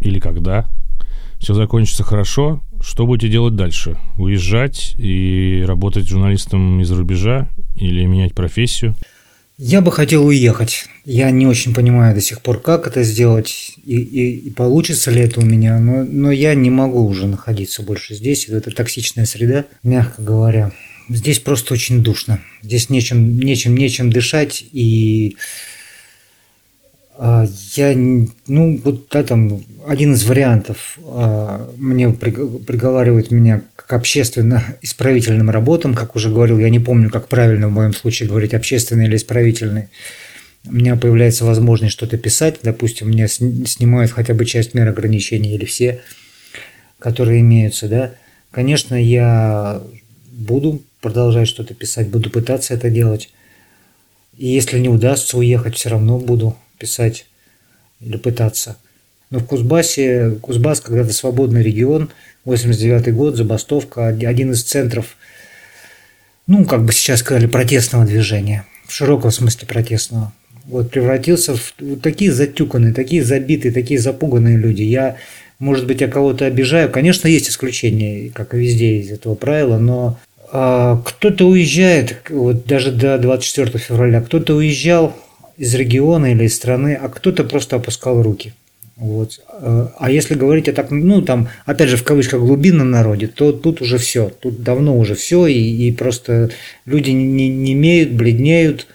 [0.00, 0.68] или когда
[1.38, 3.96] все закончится хорошо, что будете делать дальше?
[4.16, 8.94] Уезжать и работать журналистом из рубежа или менять профессию?
[9.58, 10.86] Я бы хотел уехать.
[11.04, 15.20] Я не очень понимаю до сих пор, как это сделать и, и, и получится ли
[15.20, 18.48] это у меня, но, но я не могу уже находиться больше здесь.
[18.48, 20.72] Это токсичная среда, мягко говоря.
[21.08, 22.40] Здесь просто очень душно.
[22.62, 25.36] Здесь нечем, нечем, нечем дышать и
[27.24, 35.50] а, я, ну, вот да, там один из вариантов а, мне приговаривает меня к общественно-исправительным
[35.50, 39.16] работам, как уже говорил, я не помню, как правильно в моем случае говорить, общественный или
[39.16, 39.88] исправительный.
[40.64, 45.64] У меня появляется возможность что-то писать, допустим, мне снимают хотя бы часть мер ограничений или
[45.64, 46.00] все,
[46.98, 48.14] которые имеются, да.
[48.50, 49.82] Конечно, я
[50.32, 53.30] буду продолжать что-то писать, буду пытаться это делать.
[54.36, 57.26] И если не удастся уехать, все равно буду писать
[58.00, 58.76] или пытаться.
[59.30, 62.10] Но в Кузбассе, Кузбасс когда-то свободный регион,
[62.44, 65.16] 89 год, забастовка, один из центров,
[66.46, 70.32] ну, как бы сейчас сказали, протестного движения, в широком смысле протестного.
[70.64, 74.82] Вот превратился в такие затюканные, такие забитые, такие запуганные люди.
[74.82, 75.16] Я,
[75.62, 76.90] может быть, я кого-то обижаю.
[76.90, 80.18] Конечно, есть исключения, как и везде из этого правила, но
[80.50, 85.14] а, кто-то уезжает, вот даже до 24 февраля, кто-то уезжал
[85.56, 88.54] из региона или из страны, а кто-то просто опускал руки.
[88.96, 89.40] Вот.
[89.48, 93.80] А если говорить о так, ну там, опять же, в кавычках глубинном народе, то тут
[93.82, 96.50] уже все, тут давно уже все, и, и просто
[96.86, 98.88] люди не, не имеют, бледнеют,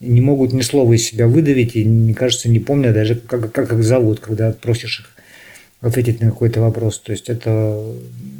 [0.00, 3.74] не могут ни слова из себя выдавить, и, мне кажется, не помнят даже, как, как
[3.74, 5.13] их зовут, когда просишь их
[5.84, 6.98] ответить на какой-то вопрос.
[6.98, 7.82] То есть это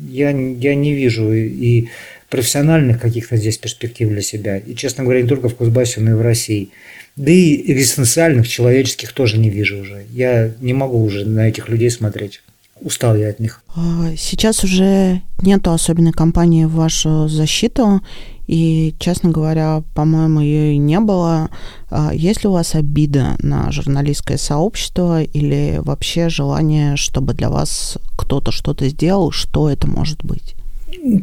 [0.08, 1.88] я, я не вижу и
[2.30, 4.58] профессиональных каких-то здесь перспектив для себя.
[4.58, 6.70] И, честно говоря, не только в Кузбассе, но и в России.
[7.16, 10.04] Да и экзистенциальных, человеческих тоже не вижу уже.
[10.10, 12.42] Я не могу уже на этих людей смотреть.
[12.80, 13.62] Устал я от них.
[13.76, 18.00] А, сейчас уже нету особенной кампании в вашу защиту,
[18.46, 21.50] и, честно говоря, по-моему, ее и не было.
[21.90, 27.98] А, есть ли у вас обида на журналистское сообщество или вообще желание, чтобы для вас
[28.16, 29.30] кто-то что-то сделал?
[29.30, 30.54] Что это может быть?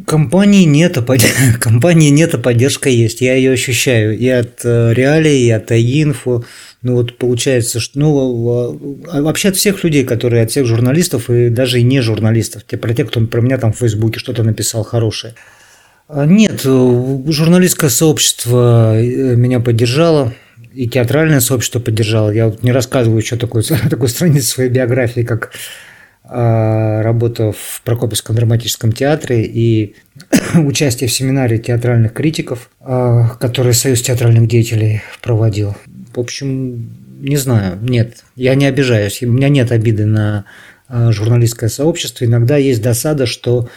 [0.06, 1.20] Компании нет, а под...
[1.60, 3.20] компании нет, а поддержка есть.
[3.20, 6.44] Я ее ощущаю и от э, реалий, и от инфо.
[6.82, 11.80] Ну вот получается, что ну вообще от всех людей, которые от всех журналистов и даже
[11.80, 15.34] и не журналистов, те про тех, кто про меня там в Фейсбуке что-то написал хорошее.
[16.14, 20.34] А нет, э, журналистское сообщество э, меня поддержало,
[20.74, 22.28] и театральное сообщество поддержало.
[22.28, 25.52] Я вот не рассказываю еще такой, такой страницы своей биографии, как
[26.24, 29.94] а, работа в Прокопьевском драматическом театре и
[30.54, 35.74] участие в семинаре театральных критиков, а, который Союз театральных деятелей проводил.
[36.14, 40.44] В общем, не знаю, нет, я не обижаюсь, у меня нет обиды на
[40.90, 42.26] журналистское сообщество.
[42.26, 43.70] Иногда есть досада, что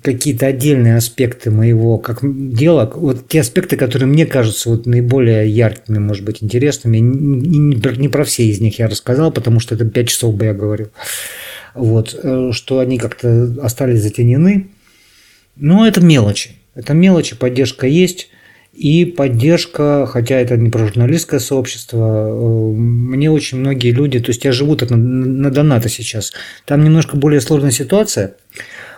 [0.00, 5.98] какие-то отдельные аспекты моего как дела, вот те аспекты, которые мне кажутся вот наиболее яркими,
[5.98, 10.34] может быть, интересными, не, про все из них я рассказал, потому что это пять часов
[10.34, 10.88] бы я говорил
[11.74, 14.68] вот, э, что они как-то остались затенены.
[15.56, 16.52] Но это мелочи.
[16.74, 18.28] Это мелочи, поддержка есть.
[18.72, 24.44] И поддержка, хотя это не про журналистское сообщество, э, мне очень многие люди, то есть
[24.44, 26.32] я живу так на, на донаты сейчас,
[26.64, 28.36] там немножко более сложная ситуация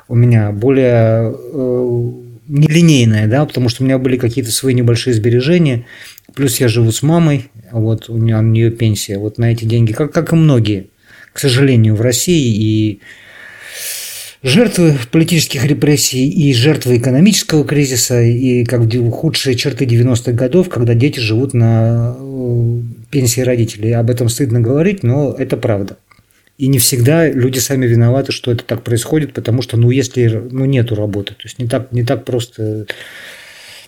[0.08, 2.12] у меня, более э,
[2.48, 5.86] нелинейная, да, потому что у меня были какие-то свои небольшие сбережения,
[6.34, 9.92] плюс я живу с мамой, вот у меня у нее пенсия, вот на эти деньги,
[9.92, 10.88] как, как и многие,
[11.32, 12.54] к сожалению, в России.
[12.54, 13.00] И
[14.42, 21.18] жертвы политических репрессий, и жертвы экономического кризиса, и как худшие черты 90-х годов, когда дети
[21.18, 23.92] живут на э, пенсии родителей.
[23.92, 25.96] Об этом стыдно говорить, но это правда.
[26.56, 30.64] И не всегда люди сами виноваты, что это так происходит, потому что, ну, если ну,
[30.66, 32.86] нету работы, то есть не так, не так просто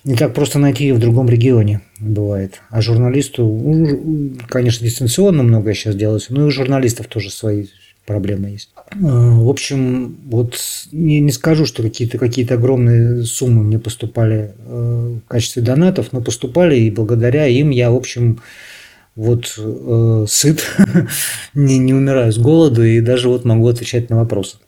[0.07, 2.61] не так просто найти ее в другом регионе бывает.
[2.71, 7.67] А журналисту, конечно, дистанционно многое сейчас делается, но и у журналистов тоже свои
[8.07, 8.71] проблемы есть.
[8.77, 10.59] А, в общем, вот
[10.93, 16.21] не, не скажу, что какие-то какие огромные суммы мне поступали э, в качестве донатов, но
[16.21, 18.41] поступали, и благодаря им я, в общем,
[19.17, 20.65] вот э, сыт,
[21.55, 24.59] не, не умираю с голоду, и даже вот могу отвечать на вопросы.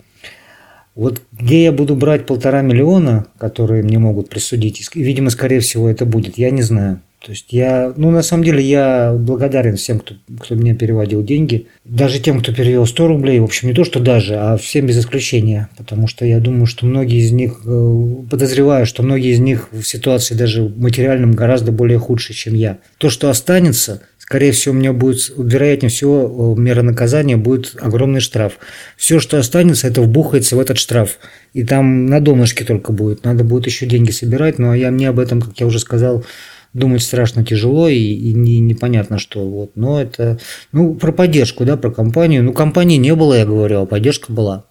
[0.95, 5.89] Вот где я буду брать полтора миллиона, которые мне могут присудить, и, видимо, скорее всего,
[5.89, 7.01] это будет, я не знаю.
[7.25, 11.67] То есть я, ну на самом деле я благодарен всем, кто, кто мне переводил деньги,
[11.85, 14.99] даже тем, кто перевел 100 рублей, в общем не то, что даже, а всем без
[14.99, 19.69] исключения, потому что я думаю, что многие из них, э, подозреваю, что многие из них
[19.73, 22.79] в ситуации даже материальном гораздо более худшей, чем я.
[22.99, 28.59] То, что останется, скорее всего, у меня будет, вероятнее всего, мера наказания будет огромный штраф.
[28.99, 31.19] Все, что останется, это вбухается в этот штраф.
[31.55, 33.25] И там на донышке только будет.
[33.25, 34.59] Надо будет еще деньги собирать.
[34.59, 36.27] Ну, а я мне об этом, как я уже сказал,
[36.75, 39.49] думать страшно тяжело и, и не, непонятно что.
[39.49, 39.71] Вот.
[39.77, 40.39] Но это,
[40.73, 42.45] ну, про поддержку, да, про компанию.
[42.45, 44.67] Ну, компании не было, я говорю, а поддержка была.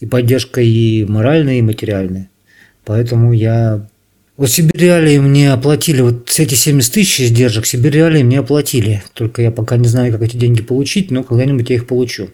[0.00, 2.30] И поддержка и моральная, и материальная.
[2.84, 3.86] Поэтому я...
[4.38, 9.02] Вот Сибириалии мне оплатили, вот эти 70 тысяч издержек Сибириалии мне оплатили.
[9.12, 12.30] Только я пока не знаю, как эти деньги получить, но когда-нибудь я их получу.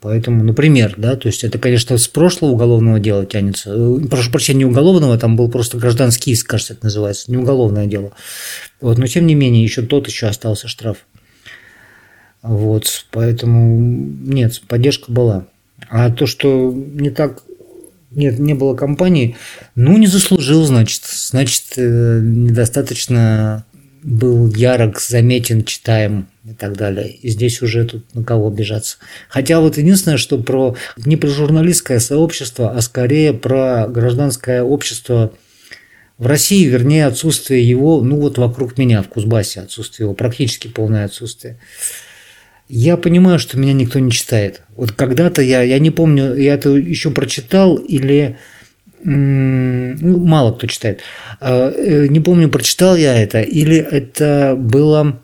[0.00, 3.72] Поэтому, например, да, то есть это, конечно, с прошлого уголовного дела тянется.
[3.74, 7.86] Э, прошу прощения, не уголовного, там был просто гражданский иск, кажется, это называется, не уголовное
[7.86, 8.12] дело.
[8.80, 10.98] Вот, но тем не менее, еще тот еще остался штраф.
[12.40, 15.46] Вот, поэтому нет, поддержка была.
[15.90, 17.42] А то, что не так,
[18.18, 19.36] нет, не было компании,
[19.74, 21.02] ну, не заслужил, значит.
[21.04, 23.64] Значит, э, недостаточно
[24.02, 27.10] был ярок, заметен, читаем и так далее.
[27.10, 28.98] И здесь уже тут на кого обижаться.
[29.28, 35.32] Хотя вот единственное, что про не про журналистское сообщество, а скорее про гражданское общество
[36.16, 41.04] в России, вернее, отсутствие его, ну вот вокруг меня в Кузбассе отсутствие его, практически полное
[41.04, 41.58] отсутствие.
[42.68, 44.62] Я понимаю, что меня никто не читает.
[44.76, 48.36] Вот когда-то я, я не помню, я это еще прочитал или
[49.04, 51.00] ну, мало кто читает.
[51.40, 55.20] А, э, не помню, прочитал я это, или это было,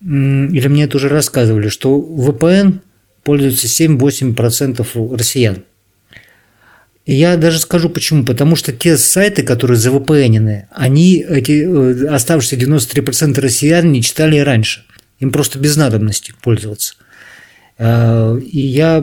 [0.00, 2.80] или мне это уже рассказывали, что VPN
[3.22, 5.64] пользуется 7-8% россиян.
[7.04, 8.24] Я даже скажу почему.
[8.24, 14.38] Потому что те сайты, которые за VPN, они, эти э, оставшиеся 93% россиян не читали
[14.38, 14.84] раньше.
[15.22, 16.94] Им просто без надобности пользоваться.
[17.78, 19.00] А, и я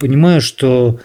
[0.00, 0.98] понимаю, что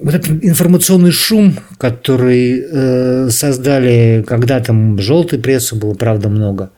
[0.00, 6.70] вот этот информационный шум, который э, создали когда там желтой прессы было, правда, много.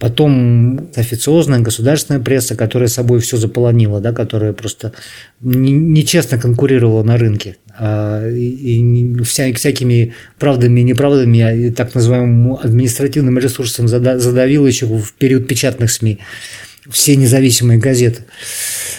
[0.00, 4.94] Потом официозная государственная пресса, которая собой все заполонила, да, которая просто
[5.40, 7.58] нечестно конкурировала на рынке.
[7.78, 15.12] А, и, и вся, всякими правдами и неправдами, так называемым административным ресурсом задавила еще в
[15.14, 16.18] период печатных СМИ
[16.90, 18.24] все независимые газеты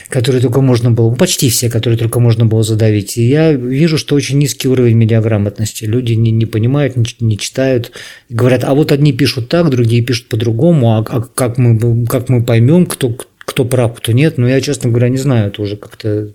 [0.09, 3.17] которые только можно было, почти все, которые только можно было задавить.
[3.17, 5.85] И я вижу, что очень низкий уровень медиаграмотности.
[5.85, 7.91] Люди не, не понимают, не, не читают.
[8.29, 12.43] Говорят, а вот одни пишут так, другие пишут по-другому, а, а как, мы, как мы
[12.43, 14.37] поймем, кто, кто прав, кто нет.
[14.37, 15.47] Но я, честно говоря, не знаю.
[15.47, 16.29] Это уже как-то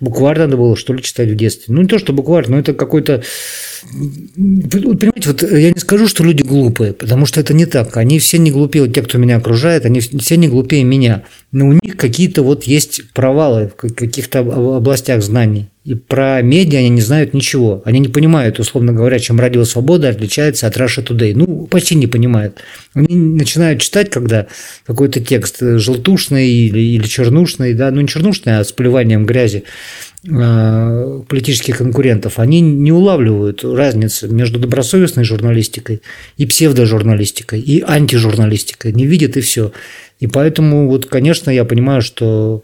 [0.00, 1.74] букварь надо было, что ли, читать в детстве.
[1.74, 3.22] Ну, не то, что букварь, но это какой-то
[3.82, 7.96] Понимаете, вот я не скажу, что люди глупые, потому что это не так.
[7.96, 11.24] Они все не глупее, те, кто меня окружает, они все не глупее меня.
[11.52, 15.68] Но у них какие-то вот есть провалы в каких-то областях знаний.
[15.84, 17.80] И про медиа они не знают ничего.
[17.84, 21.32] Они не понимают, условно говоря, чем Радио Свобода отличается от Russia Today.
[21.34, 22.58] Ну, почти не понимают.
[22.94, 24.48] Они начинают читать, когда
[24.84, 29.62] какой-то текст желтушный или, или чернушный, да, ну не чернушный, а с плеванием грязи
[30.15, 36.02] Э, политических конкурентов, они не улавливают разницы между добросовестной журналистикой
[36.36, 38.92] и псевдожурналистикой, и антижурналистикой.
[38.92, 39.72] Не видят и все.
[40.18, 42.62] И поэтому, вот, конечно, я понимаю, что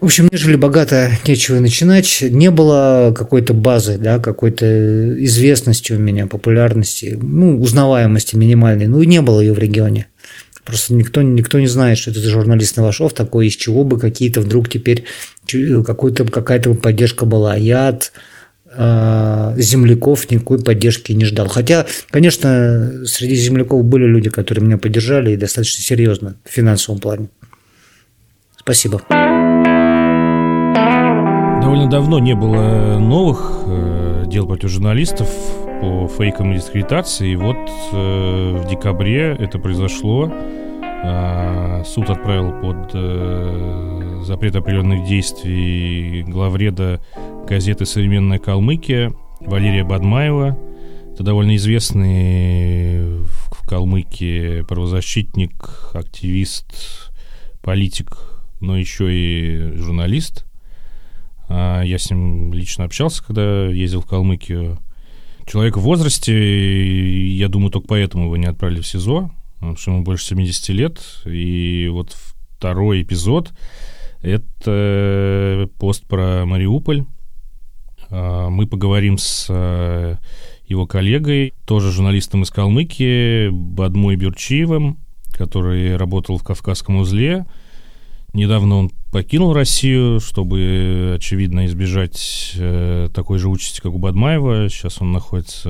[0.00, 6.26] в общем, нежели богато нечего начинать, не было какой-то базы, да, какой-то известности у меня,
[6.26, 10.06] популярности, ну, узнаваемости минимальной, ну, и не было ее в регионе.
[10.70, 14.40] Просто никто, никто не знает, что это за журналист Новашов такой, из чего бы какие-то
[14.40, 15.02] вдруг теперь
[15.84, 17.56] какой-то, какая-то поддержка была.
[17.56, 18.12] Я от
[18.72, 21.48] э, земляков никакой поддержки не ждал.
[21.48, 27.30] Хотя, конечно, среди земляков были люди, которые меня поддержали и достаточно серьезно в финансовом плане.
[28.56, 29.02] Спасибо.
[31.60, 35.28] Довольно давно не было новых э, дел против журналистов
[35.80, 37.32] по фейкам и дискредитации.
[37.32, 37.56] И вот
[37.92, 40.30] э, в декабре это произошло.
[40.30, 47.00] Э, суд отправил под э, запрет определенных действий главреда
[47.46, 50.58] газеты «Современная Калмыкия» Валерия Бадмаева.
[51.14, 57.10] Это довольно известный в Калмыкии правозащитник, активист,
[57.62, 58.16] политик,
[58.60, 60.44] но еще и журналист.
[61.48, 64.78] А, я с ним лично общался, когда ездил в Калмыкию.
[65.50, 70.04] Человек в возрасте, я думаю, только поэтому его не отправили в СИЗО, потому что ему
[70.04, 71.00] больше 70 лет.
[71.24, 72.16] И вот
[72.56, 73.52] второй эпизод—
[74.22, 77.04] это пост про Мариуполь.
[78.10, 80.18] А, мы поговорим с э,
[80.66, 84.98] его коллегой, тоже журналистом из Калмыкии, Бадмой Бюрчиевым,
[85.32, 87.44] который работал в Кавказском узле.
[88.32, 94.68] Недавно он покинул Россию, чтобы, очевидно, избежать э, такой же участи, как у Бадмаева.
[94.68, 95.68] Сейчас он находится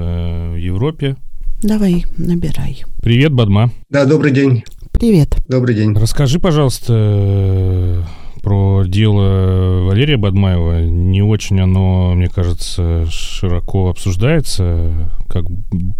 [0.52, 1.16] в Европе.
[1.62, 2.84] Давай, набирай.
[3.02, 3.70] Привет, Бадма.
[3.88, 4.64] Да, добрый день.
[4.92, 5.36] Привет.
[5.48, 5.94] Добрый день.
[5.94, 8.06] Расскажи, пожалуйста,
[8.42, 10.86] про дело Валерия Бадмаева.
[10.86, 15.10] Не очень оно, мне кажется, широко обсуждается.
[15.28, 15.44] Как,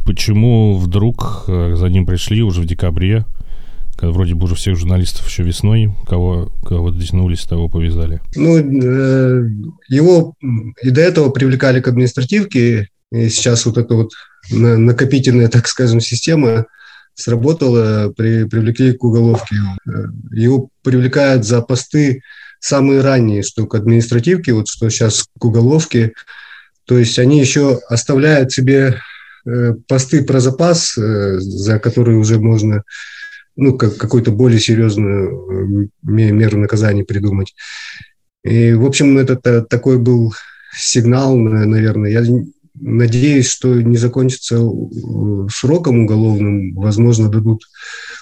[0.04, 3.24] почему вдруг э, за ним пришли уже в декабре,
[4.02, 8.20] вроде бы уже всех журналистов еще весной, кого, кого дотянулись, того повязали?
[8.34, 9.48] Ну, э,
[9.88, 10.34] его
[10.82, 14.10] и до этого привлекали к административке, и сейчас вот эта вот
[14.50, 16.66] накопительная, так скажем, система
[17.14, 19.56] сработала, при, привлекли к уголовке.
[20.32, 22.22] Его привлекают за посты
[22.60, 26.12] самые ранние, что к административке, вот что сейчас к уголовке.
[26.84, 29.00] То есть они еще оставляют себе
[29.46, 32.82] э, посты про запас, э, за которые уже можно
[33.56, 37.54] ну, как, какую-то более серьезную э, меру наказания придумать.
[38.42, 40.32] И, в общем, это такой был
[40.74, 42.10] сигнал, наверное.
[42.10, 42.24] Я
[42.74, 47.64] надеюсь, что не закончится э, сроком уголовным, возможно, дадут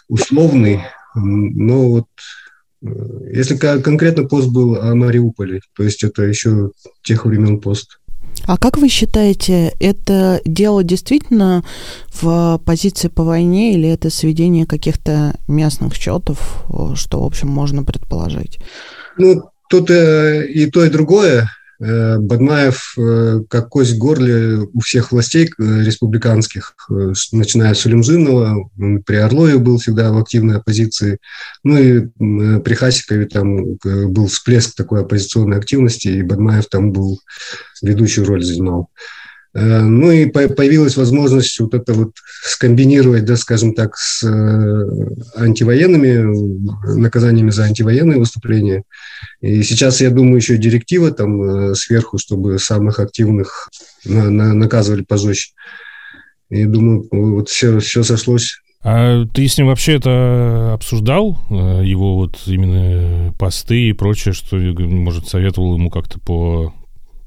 [0.08, 0.80] условный,
[1.14, 2.06] но вот
[2.82, 2.88] э,
[3.32, 6.72] если конкретно пост был о Мариуполе, то есть это еще
[7.02, 8.00] тех времен пост.
[8.46, 11.64] А как вы считаете, это дело действительно
[12.12, 16.64] в позиции по войне или это сведение каких-то местных счетов,
[16.94, 18.58] что, в общем, можно предположить?
[19.16, 21.50] Ну, тут э, и то, и другое.
[21.80, 26.74] Э, Бадмаев э, как кость в горле у всех властей э, республиканских,
[27.32, 28.68] начиная с Улимжинова,
[29.06, 31.18] при Орлове был всегда в активной оппозиции,
[31.62, 32.08] ну и
[32.60, 37.20] при Хасикове там был всплеск такой оппозиционной активности, и Бадмаев там был,
[37.82, 38.90] ведущую роль занимал.
[39.58, 42.12] Э, ну и появилась возможность вот это вот
[42.44, 44.84] скомбинировать, да, скажем так, с э,
[45.34, 48.84] антивоенными, наказаниями за антивоенные выступления.
[49.40, 53.68] И сейчас, я думаю, еще директива там э, сверху, чтобы самых активных
[54.04, 55.52] наказывали пожестче.
[56.50, 58.60] И думаю, вот все, все сошлось.
[58.84, 61.36] А ты с ним вообще это обсуждал?
[61.50, 66.72] Его вот именно посты и прочее, что, может, советовал ему как-то по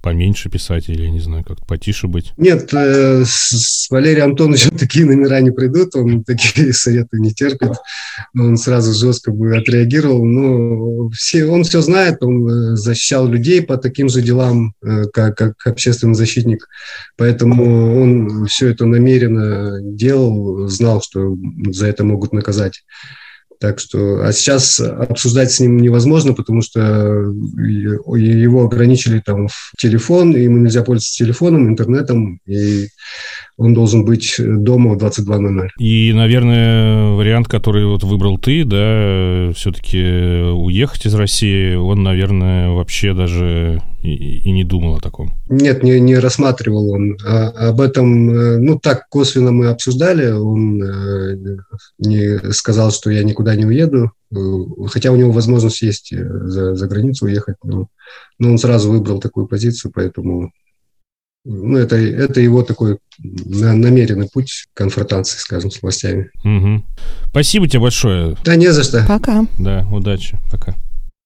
[0.01, 2.33] поменьше писать или, не знаю, как потише быть?
[2.37, 7.71] Нет, э, с Валерием Антоновичем такие номера не придут, он такие советы не терпит.
[8.37, 10.25] Он сразу жестко бы отреагировал.
[10.25, 15.37] Но все, он все знает, он э, защищал людей по таким же делам, э, как,
[15.37, 16.67] как общественный защитник.
[17.17, 21.37] Поэтому он все это намеренно делал, знал, что
[21.69, 22.83] за это могут наказать.
[23.61, 30.35] Так что, а сейчас обсуждать с ним невозможно, потому что его ограничили там в телефон,
[30.35, 32.87] ему нельзя пользоваться телефоном, интернетом, и
[33.61, 35.69] он должен быть дома в 22.00.
[35.77, 43.13] И, наверное, вариант, который вот выбрал ты, да, все-таки уехать из России, он, наверное, вообще
[43.13, 45.33] даже и, и не думал о таком.
[45.47, 47.17] Нет, не, не рассматривал он.
[47.23, 50.31] А, об этом, э, ну, так косвенно мы обсуждали.
[50.31, 51.57] Он э,
[51.99, 54.35] не сказал, что я никуда не уеду, э,
[54.87, 57.89] хотя у него возможность есть за, за границу уехать, но,
[58.39, 60.51] но он сразу выбрал такую позицию, поэтому
[61.43, 66.29] ну, это, это его такой намеренный путь конфронтации, скажем, с властями.
[66.43, 66.83] Угу.
[67.29, 68.35] Спасибо тебе большое.
[68.43, 69.05] Да, не за что.
[69.07, 69.45] Пока.
[69.57, 70.39] Да, удачи.
[70.51, 70.75] Пока.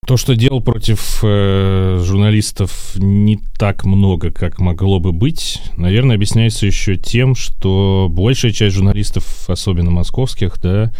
[0.07, 6.67] То, что дел против э, журналистов не так много, как могло бы быть, наверное, объясняется
[6.67, 10.93] еще тем, что большая часть журналистов, особенно московских, да,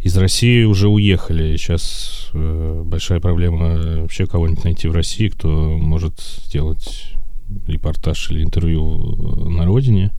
[0.00, 1.56] из России уже уехали.
[1.56, 7.17] Сейчас э, большая проблема вообще кого-нибудь найти в России, кто может сделать
[7.66, 10.12] репортаж или интервью на родине.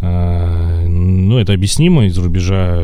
[0.00, 2.06] А, ну, это объяснимо.
[2.06, 2.82] Из рубежа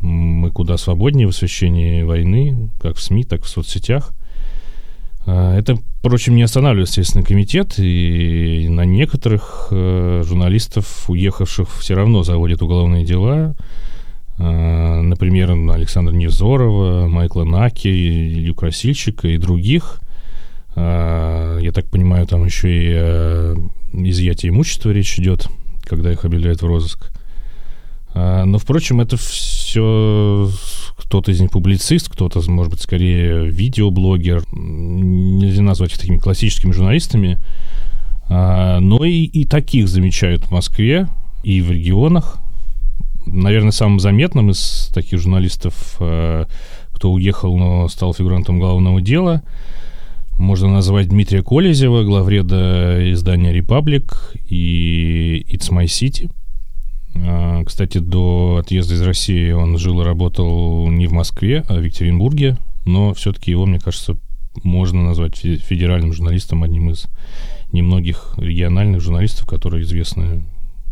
[0.00, 4.12] мы куда свободнее в освещении войны, как в СМИ, так в соцсетях.
[5.26, 12.22] А, это, впрочем, не останавливает Следственный комитет, и на некоторых э, журналистов, уехавших, все равно
[12.22, 13.56] заводят уголовные дела.
[14.38, 20.00] А, например, на Александра Невзорова, Майкла Наки, Илью Красильщика и других.
[20.76, 23.54] Я так понимаю, там еще и о
[23.92, 25.48] изъятии имущества речь идет
[25.86, 27.10] когда их объявляют в розыск.
[28.14, 30.50] А, но, впрочем, это все
[30.96, 34.44] кто-то из них публицист, кто-то, может быть, скорее видеоблогер.
[34.52, 37.38] Нельзя назвать их такими классическими журналистами.
[38.28, 41.08] А, но и, и таких замечают в Москве
[41.44, 42.38] и в регионах.
[43.26, 46.46] Наверное, самым заметным из таких журналистов, а,
[46.90, 49.42] кто уехал, но стал фигурантом главного дела,
[50.38, 56.30] можно назвать Дмитрия Колезева, главреда издания «Репаблик» и «It's My City».
[57.14, 61.82] А, кстати, до отъезда из России он жил и работал не в Москве, а в
[61.82, 64.16] Екатеринбурге, но все-таки его, мне кажется,
[64.62, 67.06] можно назвать федеральным журналистом, одним из
[67.72, 70.42] немногих региональных журналистов, которые известны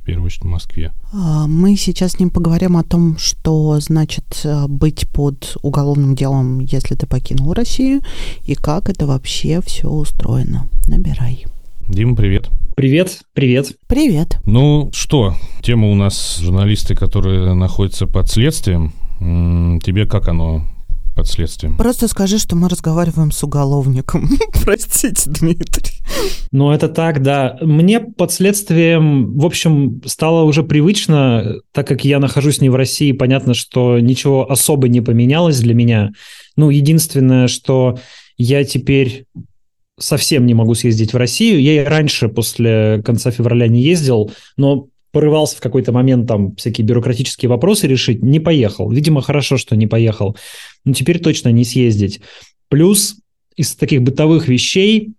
[0.05, 0.93] в первую очередь в Москве.
[1.15, 6.59] А, мы сейчас с ним поговорим о том, что значит э, быть под уголовным делом,
[6.59, 8.03] если ты покинул Россию,
[8.45, 10.69] и как это вообще все устроено.
[10.87, 11.47] Набирай.
[11.89, 12.51] Дима, привет.
[12.77, 13.79] Привет, привет.
[13.87, 14.37] Привет.
[14.45, 18.93] Ну что, тема у нас журналисты, которые находятся под следствием.
[19.81, 20.65] Тебе как оно
[21.15, 21.77] под следствием.
[21.77, 24.31] Просто скажи, что мы разговариваем с уголовником.
[24.65, 26.01] Простите, Дмитрий.
[26.51, 27.57] Ну, это так, да.
[27.61, 33.13] Мне под следствием, в общем, стало уже привычно, так как я нахожусь не в России,
[33.13, 36.11] понятно, что ничего особо не поменялось для меня.
[36.57, 37.99] Ну, единственное, что
[38.37, 39.27] я теперь
[39.99, 41.61] совсем не могу съездить в Россию.
[41.61, 46.85] Я и раньше, после конца февраля, не ездил, но порывался в какой-то момент там всякие
[46.85, 48.91] бюрократические вопросы решить, не поехал.
[48.91, 50.37] Видимо, хорошо, что не поехал.
[50.85, 52.21] Но теперь точно не съездить.
[52.69, 53.17] Плюс
[53.57, 55.13] из таких бытовых вещей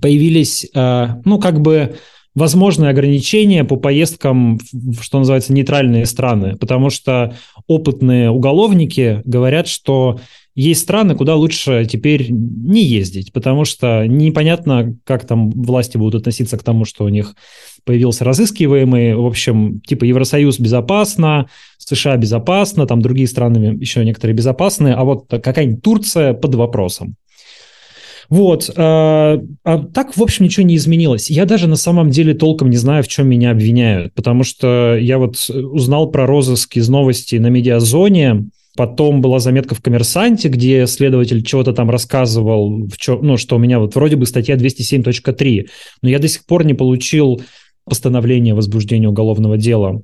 [0.00, 1.96] появились, э, ну, как бы
[2.34, 7.36] возможные ограничения по поездкам в, что называется, нейтральные страны, потому что
[7.66, 10.18] опытные уголовники говорят, что
[10.54, 16.58] есть страны, куда лучше теперь не ездить, потому что непонятно, как там власти будут относиться
[16.58, 17.34] к тому, что у них
[17.84, 19.14] появился разыскиваемый.
[19.14, 25.26] В общем, типа Евросоюз безопасно, США безопасно, там другие страны еще некоторые безопасные, а вот
[25.28, 27.16] какая-нибудь Турция под вопросом.
[28.28, 28.70] Вот.
[28.76, 31.30] А, а так, в общем, ничего не изменилось.
[31.30, 35.18] Я даже на самом деле толком не знаю, в чем меня обвиняют, потому что я
[35.18, 41.44] вот узнал про розыск из новостей на медиазоне, Потом была заметка в «Коммерсанте», где следователь
[41.44, 45.66] чего-то там рассказывал, в чё, ну, что у меня вот вроде бы статья 207.3,
[46.00, 47.42] но я до сих пор не получил
[47.84, 50.02] постановление о возбуждении уголовного дела.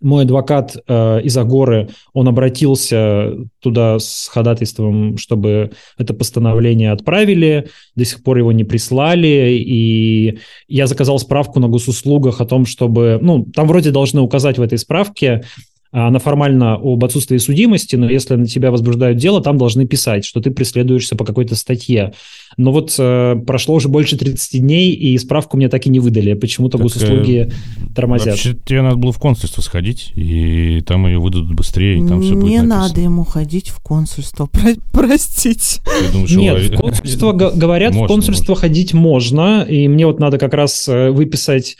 [0.00, 8.04] Мой адвокат э, из Агоры, он обратился туда с ходатайством, чтобы это постановление отправили, до
[8.04, 10.38] сих пор его не прислали, и
[10.68, 14.78] я заказал справку на госуслугах о том, чтобы, ну, там вроде должны указать в этой
[14.78, 15.42] справке,
[15.90, 20.40] она формально об отсутствии судимости, но если на тебя возбуждают дело, там должны писать, что
[20.40, 22.12] ты преследуешься по какой-то статье.
[22.58, 26.34] Но вот э, прошло уже больше 30 дней, и справку мне так и не выдали.
[26.34, 28.28] Почему-то так, госуслуги э, тормозят.
[28.34, 32.34] Вообще, тебе надо было в консульство сходить, и там ее выдадут быстрее, и там все
[32.34, 35.80] будет Не надо ему ходить в консульство, про- простите.
[36.12, 40.86] Думаешь, Нет, в консульство, говорят, в консульство ходить можно, и мне вот надо как раз
[40.88, 41.76] э, выписать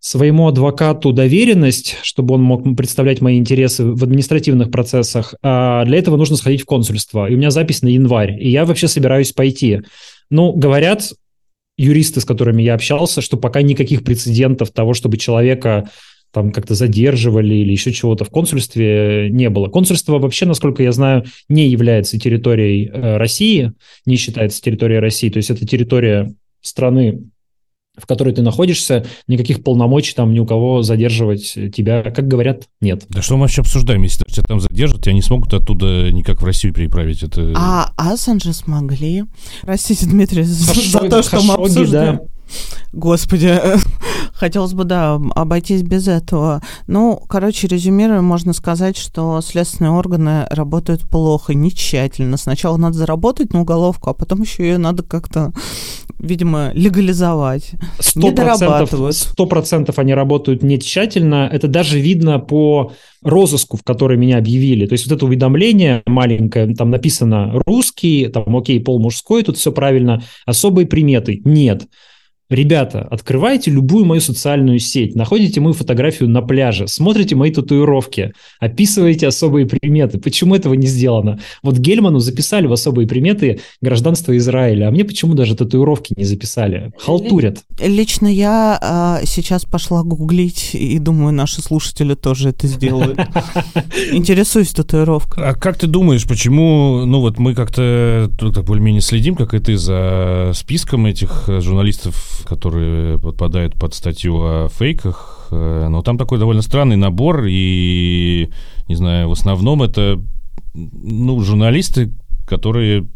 [0.00, 6.16] своему адвокату доверенность, чтобы он мог представлять мои интересы в административных процессах, а для этого
[6.16, 7.28] нужно сходить в консульство.
[7.28, 9.82] И у меня запись на январь, и я вообще собираюсь пойти.
[10.30, 11.12] Ну, говорят
[11.76, 15.90] юристы, с которыми я общался, что пока никаких прецедентов того, чтобы человека
[16.32, 19.68] там как-то задерживали или еще чего-то в консульстве не было.
[19.68, 23.72] Консульство вообще, насколько я знаю, не является территорией э, России,
[24.06, 27.24] не считается территорией России, то есть это территория страны,
[27.96, 33.04] в которой ты находишься, никаких полномочий там ни у кого задерживать тебя, как говорят, нет.
[33.08, 34.02] Да что мы вообще обсуждаем?
[34.02, 37.22] Если тебя там задержат, тебя не смогут оттуда никак в Россию переправить.
[37.22, 37.52] Это...
[37.56, 39.24] А Ассанжа смогли.
[39.62, 42.16] Простите, Дмитрий, Хашоги, за то, что мы обсуждаем.
[42.16, 42.22] Да.
[42.92, 43.56] Господи,
[44.34, 46.60] хотелось бы, да, обойтись без этого.
[46.86, 52.36] Ну, короче, резюмируя, можно сказать, что следственные органы работают плохо, не тщательно.
[52.36, 55.52] Сначала надо заработать на уголовку, а потом еще ее надо как-то,
[56.18, 57.72] видимо, легализовать.
[57.98, 61.48] Сто процентов, сто процентов они работают не тщательно.
[61.52, 62.92] Это даже видно по
[63.22, 64.86] розыску, в который меня объявили.
[64.86, 69.72] То есть вот это уведомление маленькое, там написано русский, там окей, пол мужской, тут все
[69.72, 71.40] правильно, особые приметы.
[71.44, 71.86] Нет.
[72.50, 79.28] Ребята, открывайте любую мою социальную сеть, находите мою фотографию на пляже, смотрите мои татуировки, описываете
[79.28, 80.18] особые приметы.
[80.18, 81.38] Почему этого не сделано?
[81.62, 86.92] Вот Гельману записали в особые приметы гражданство Израиля, а мне почему даже татуировки не записали?
[86.98, 87.62] Халтурят.
[87.78, 93.16] Лично я а, сейчас пошла гуглить и думаю, наши слушатели тоже это сделают.
[94.12, 95.44] Интересуюсь татуировкой.
[95.44, 98.28] А как ты думаешь, почему, ну вот мы как-то
[98.66, 105.48] более-менее следим, как и ты, за списком этих журналистов которые подпадают под статью о фейках.
[105.50, 108.50] Э, но там такой довольно странный набор, и,
[108.88, 110.20] не знаю, в основном это
[110.74, 112.12] ну, журналисты,
[112.46, 113.06] которые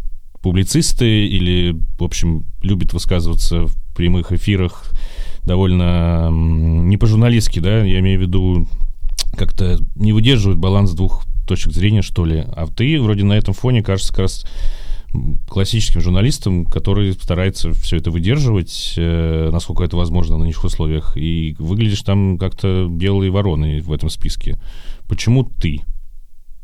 [0.42, 4.84] публицисты или, в общем, любят высказываться в прямых эфирах
[5.44, 8.68] довольно не по-журналистски, да, я имею в виду,
[9.36, 12.44] как-то не выдерживают баланс двух точек зрения, что ли.
[12.54, 14.46] А ты вроде на этом фоне, кажется, как раз
[15.48, 21.54] классическим журналистам, который старается все это выдерживать, э, насколько это возможно на них условиях, и
[21.58, 24.58] выглядишь там как-то белые вороны в этом списке.
[25.08, 25.82] Почему ты?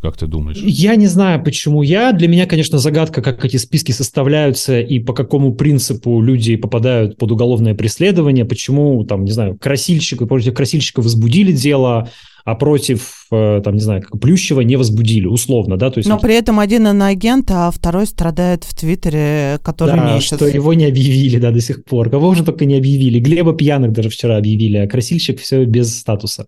[0.01, 0.57] Как ты думаешь?
[0.63, 2.13] Я не знаю, почему я.
[2.13, 7.33] Для меня, конечно, загадка, как эти списки составляются и по какому принципу люди попадают под
[7.33, 12.09] уголовное преследование, почему, там, не знаю, красильщик, против красильщика возбудили дело,
[12.45, 15.91] а против, э, там, не знаю, Плющева не возбудили, условно, да?
[15.91, 20.37] То есть, Но при этом один иноагент, а второй страдает в Твиттере, который да, месяц.
[20.37, 22.11] что его не объявили, да, до сих пор.
[22.11, 23.21] Кого уже только не объявили.
[23.21, 26.47] Глеба Пьяных даже вчера объявили, а красильщик все без статуса.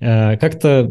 [0.00, 0.90] Э, как-то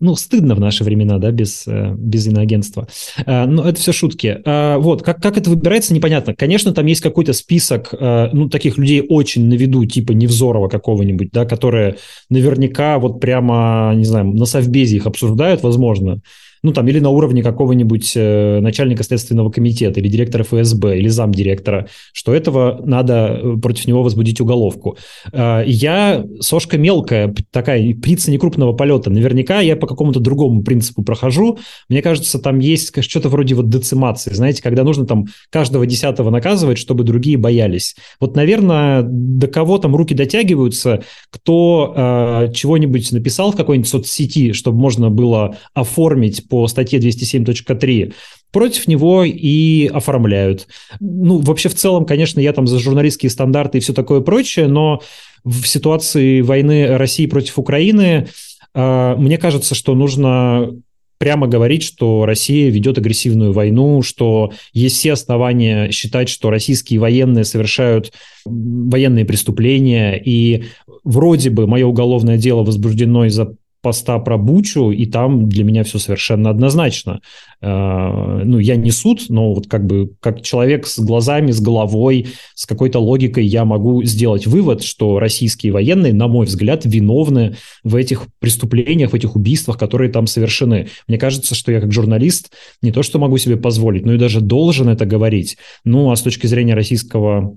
[0.00, 2.88] ну, стыдно в наши времена, да, без, э, без иноагентства.
[3.26, 4.40] Э, но это все шутки.
[4.44, 6.34] Э, вот, как, как это выбирается, непонятно.
[6.34, 11.44] Конечно, там есть какой-то список, ну, таких людей очень на виду, типа Невзорова какого-нибудь, да,
[11.44, 11.96] которые
[12.28, 16.20] наверняка вот прямо, не знаю, на Совбезе их обсуждают, возможно
[16.68, 21.88] ну там или на уровне какого-нибудь э, начальника следственного комитета или директора ФСБ или замдиректора,
[22.12, 24.98] что этого надо э, против него возбудить уголовку.
[25.32, 29.08] Э, я сошка мелкая, такая птица некрупного полета.
[29.08, 31.58] Наверняка я по какому-то другому принципу прохожу.
[31.88, 36.78] Мне кажется, там есть что-то вроде вот децимации, знаете, когда нужно там каждого десятого наказывать,
[36.78, 37.96] чтобы другие боялись.
[38.20, 44.78] Вот, наверное, до кого там руки дотягиваются, кто э, чего-нибудь написал в какой-нибудь соцсети, чтобы
[44.78, 48.12] можно было оформить по статье 207.3
[48.50, 50.66] против него и оформляют.
[51.00, 55.02] Ну, вообще в целом, конечно, я там за журналистские стандарты и все такое прочее, но
[55.44, 58.28] в ситуации войны России против Украины
[58.74, 60.72] э, мне кажется, что нужно
[61.18, 67.44] прямо говорить, что Россия ведет агрессивную войну, что есть все основания считать, что российские военные
[67.44, 68.12] совершают
[68.44, 70.64] военные преступления, и
[71.04, 75.98] вроде бы мое уголовное дело возбуждено из-за поста про Бучу, и там для меня все
[75.98, 77.20] совершенно однозначно.
[77.60, 82.28] Э, ну, я не суд, но вот как бы как человек с глазами, с головой,
[82.54, 87.96] с какой-то логикой я могу сделать вывод, что российские военные, на мой взгляд, виновны в
[87.96, 90.88] этих преступлениях, в этих убийствах, которые там совершены.
[91.06, 92.52] Мне кажется, что я как журналист
[92.82, 95.56] не то что могу себе позволить, но и даже должен это говорить.
[95.84, 97.56] Ну, а с точки зрения российского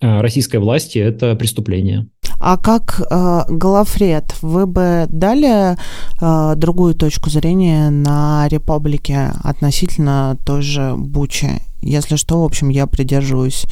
[0.00, 2.08] э, российской власти это преступление.
[2.38, 5.76] А как э, Галафред, вы бы дали
[6.20, 12.86] э, другую точку зрения на республике относительно той же Бучи если что, в общем, я
[12.86, 13.64] придерживаюсь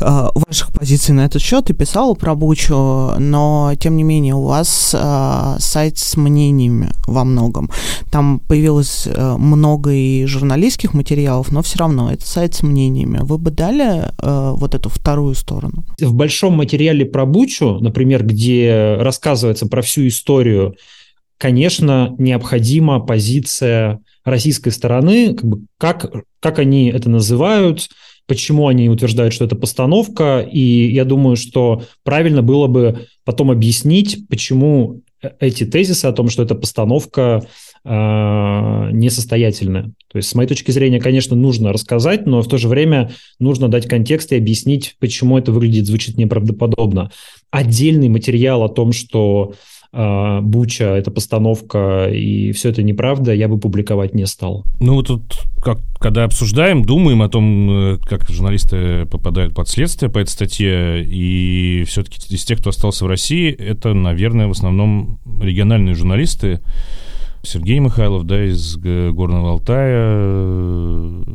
[0.00, 4.44] э, ваших позиций на этот счет и писала про Бучу, но, тем не менее, у
[4.44, 7.70] вас э, сайт с мнениями во многом.
[8.10, 13.18] Там появилось э, много и журналистских материалов, но все равно это сайт с мнениями.
[13.22, 15.84] Вы бы дали э, вот эту вторую сторону?
[16.00, 20.76] В большом материале про Бучу, например, где рассказывается про всю историю,
[21.38, 26.10] конечно, необходима позиция российской стороны, как, бы, как,
[26.40, 27.88] как они это называют,
[28.26, 34.28] почему они утверждают, что это постановка, и я думаю, что правильно было бы потом объяснить,
[34.28, 35.02] почему
[35.40, 37.42] эти тезисы о том, что это постановка
[37.84, 39.92] э, несостоятельная.
[40.10, 43.68] То есть, с моей точки зрения, конечно, нужно рассказать, но в то же время нужно
[43.68, 47.10] дать контекст и объяснить, почему это выглядит, звучит неправдоподобно.
[47.50, 49.54] Отдельный материал о том, что
[49.90, 54.64] а, Буча, это постановка, и все это неправда, я бы публиковать не стал.
[54.80, 60.18] Ну, тут, как, когда обсуждаем, думаем о том, э, как журналисты попадают под следствие по
[60.18, 65.94] этой статье, и все-таки из тех, кто остался в России, это, наверное, в основном региональные
[65.94, 66.60] журналисты,
[67.42, 70.16] Сергей Михайлов, да, из Горного Алтая,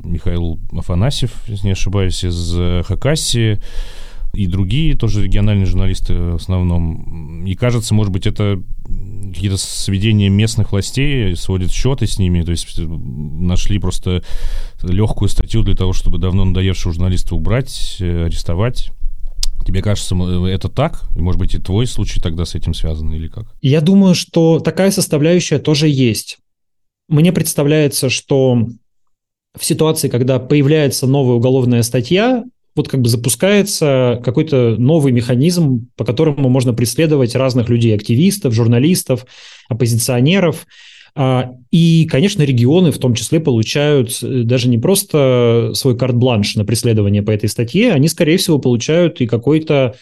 [0.04, 3.60] Михаил Афанасьев, если не ошибаюсь, из э, Хакасии,
[4.34, 7.46] и другие тоже региональные журналисты в основном.
[7.46, 8.62] И кажется, может быть, это
[9.34, 14.24] какие-то сведения местных властей, сводят счеты с ними, то есть нашли просто
[14.82, 18.92] легкую статью для того, чтобы давно надоевшего журналиста убрать, э, арестовать.
[19.66, 20.16] Тебе кажется,
[20.48, 21.04] это так?
[21.16, 23.54] Может быть, и твой случай тогда с этим связан или как?
[23.62, 26.38] Я думаю, что такая составляющая тоже есть.
[27.08, 28.68] Мне представляется, что
[29.58, 32.44] в ситуации, когда появляется новая уголовная статья,
[32.76, 39.26] вот как бы запускается какой-то новый механизм, по которому можно преследовать разных людей, активистов, журналистов,
[39.70, 40.66] оппозиционеров.
[41.16, 46.66] А, и, конечно, регионы в том числе получают э, даже не просто свой карт-бланш на
[46.66, 49.96] преследование по этой статье, они, скорее всего, получают и какой-то,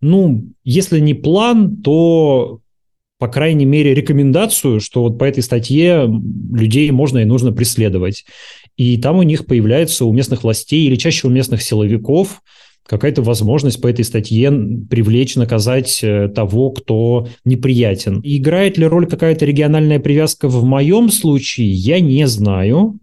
[0.00, 2.60] ну, если не план, то
[3.18, 6.10] по крайней мере, рекомендацию, что вот по этой статье
[6.52, 8.24] людей можно и нужно преследовать.
[8.76, 12.42] И там у них появляется у местных властей или чаще у местных силовиков
[12.86, 14.50] какая-то возможность по этой статье
[14.90, 18.20] привлечь, наказать э, того, кто неприятен.
[18.22, 22.98] Играет ли роль какая-то региональная привязка в моем случае, я не знаю.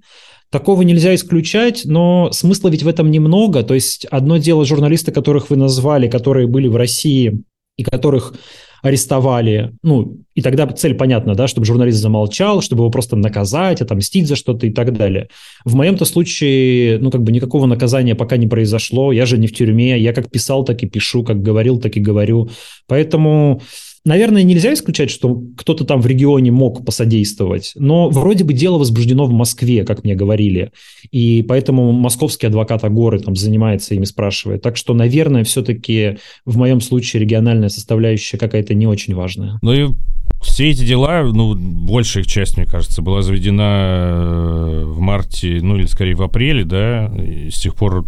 [0.52, 3.64] Такого нельзя исключать, но смысла ведь в этом немного.
[3.64, 7.44] То есть одно дело журналисты, которых вы назвали, которые были в России
[7.78, 8.36] и которых
[8.82, 14.28] арестовали, ну, и тогда цель понятна, да, чтобы журналист замолчал, чтобы его просто наказать, отомстить
[14.28, 15.28] за что-то и так далее.
[15.66, 19.54] В моем-то случае, ну, как бы никакого наказания пока не произошло, я же не в
[19.54, 22.50] тюрьме, я как писал, так и пишу, как говорил, так и говорю.
[22.88, 23.62] Поэтому
[24.04, 29.26] Наверное, нельзя исключать, что кто-то там в регионе мог посодействовать, но вроде бы дело возбуждено
[29.26, 30.72] в Москве, как мне говорили,
[31.12, 34.64] и поэтому московский адвокат Агоры там занимается ими, спрашивает.
[34.64, 39.60] Так что, наверное, все-таки в моем случае региональная составляющая какая-то не очень важная.
[39.62, 39.94] Ну и
[40.42, 45.78] все эти дела, ну, большая их часть, мне кажется, была заведена э, в марте, ну,
[45.78, 48.08] или скорее в апреле, да, и с тех пор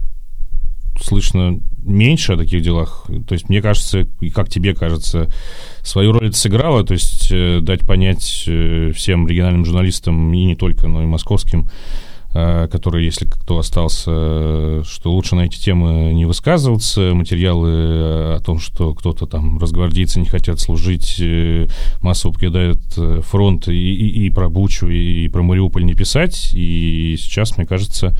[0.99, 3.05] слышно меньше о таких делах.
[3.27, 5.29] То есть, мне кажется, и как тебе кажется,
[5.81, 10.55] свою роль это сыграло, то есть э, дать понять э, всем региональным журналистам, и не
[10.55, 11.69] только, но и московским,
[12.33, 18.59] э, которые, если кто остался, что лучше на эти темы не высказываться, материалы о том,
[18.59, 21.21] что кто-то там, разгвардейцы не хотят служить,
[22.01, 22.81] массово покидают
[23.23, 27.65] фронт, и, и, и про Бучу, и, и про Мариуполь не писать, и сейчас, мне
[27.65, 28.15] кажется,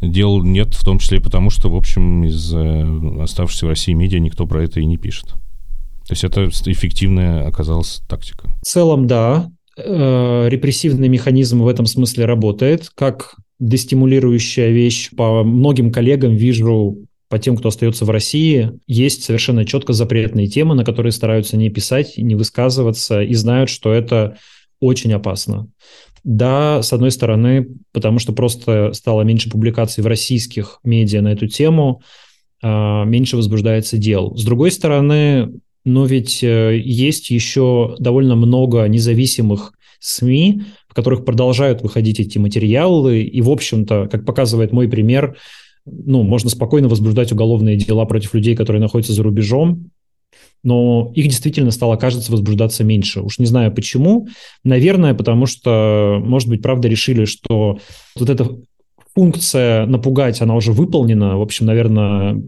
[0.00, 3.92] дел нет, в том числе и потому, что, в общем, из э, оставшихся в России
[3.92, 5.34] медиа никто про это и не пишет.
[6.06, 8.48] То есть это эффективная оказалась тактика.
[8.62, 9.50] В целом, да.
[9.76, 12.90] Э, репрессивный механизм в этом смысле работает.
[12.94, 19.64] Как дестимулирующая вещь по многим коллегам вижу по тем, кто остается в России, есть совершенно
[19.64, 24.36] четко запретные темы, на которые стараются не писать, не высказываться, и знают, что это
[24.80, 25.68] очень опасно.
[26.26, 31.46] Да, с одной стороны, потому что просто стало меньше публикаций в российских медиа на эту
[31.46, 32.02] тему,
[32.60, 34.34] а, меньше возбуждается дел.
[34.36, 35.52] С другой стороны,
[35.84, 43.20] но ведь э, есть еще довольно много независимых СМИ, в которых продолжают выходить эти материалы,
[43.20, 45.36] и, в общем-то, как показывает мой пример,
[45.84, 49.92] ну, можно спокойно возбуждать уголовные дела против людей, которые находятся за рубежом,
[50.62, 53.20] но их действительно стало, кажется, возбуждаться меньше.
[53.20, 54.28] Уж не знаю почему.
[54.64, 57.78] Наверное, потому что, может быть, правда решили, что
[58.16, 58.48] вот эта
[59.14, 61.38] функция напугать, она уже выполнена.
[61.38, 62.42] В общем, наверное,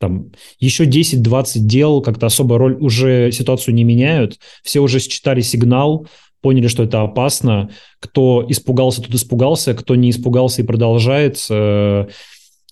[0.00, 4.38] там еще 10-20 дел как-то особо роль уже ситуацию не меняют.
[4.62, 6.06] Все уже считали сигнал,
[6.42, 7.70] поняли, что это опасно.
[8.00, 9.72] Кто испугался, тот испугался.
[9.72, 12.06] Кто не испугался и продолжает, э,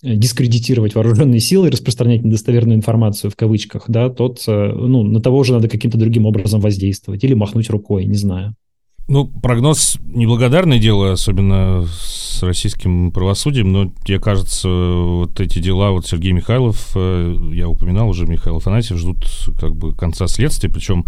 [0.03, 5.37] дискредитировать вооруженные силы и распространять недостоверную информацию в кавычках, да, тот, э, ну, на того
[5.37, 8.55] уже надо каким-то другим образом воздействовать или махнуть рукой, не знаю.
[9.09, 16.05] Ну, прогноз неблагодарное дело, особенно с российским правосудием, но, мне кажется, вот эти дела, вот
[16.05, 19.25] Сергей Михайлов, э, я упоминал уже, Михаил Афанасьев, ждут
[19.59, 21.05] как бы конца следствия, причем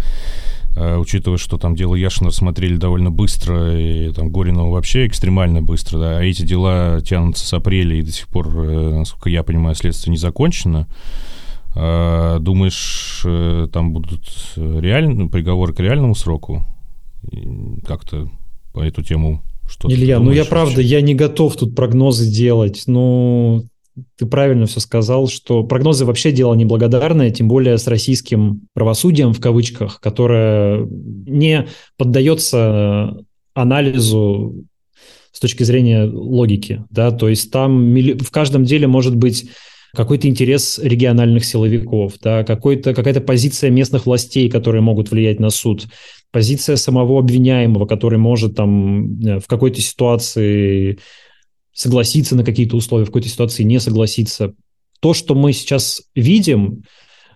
[0.76, 5.98] Э, учитывая, что там дело Яшина рассмотрели довольно быстро, и там Горинова вообще экстремально быстро,
[5.98, 9.74] да, а эти дела тянутся с апреля, и до сих пор, э, насколько я понимаю,
[9.74, 10.86] следствие не закончено.
[11.74, 14.22] А, думаешь, э, там будут
[14.56, 16.64] реальные приговоры к реальному сроку?
[17.86, 18.28] Как-то
[18.72, 20.50] по эту тему что Илья, ну я вообще?
[20.50, 22.84] правда, я не готов тут прогнозы делать.
[22.86, 23.64] Ну,
[24.16, 29.40] ты правильно все сказал, что прогнозы вообще дело неблагодарное, тем более с российским правосудием в
[29.40, 31.66] кавычках, которое не
[31.96, 33.16] поддается
[33.54, 34.64] анализу
[35.32, 39.50] с точки зрения логики, да, то есть там в каждом деле может быть
[39.94, 45.86] какой-то интерес региональных силовиков, да, какой-то, какая-то позиция местных властей, которые могут влиять на суд,
[46.30, 50.98] позиция самого обвиняемого, который может там э, в какой-то ситуации
[51.76, 54.54] согласиться на какие-то условия, в какой-то ситуации не согласиться.
[55.00, 56.84] То, что мы сейчас видим,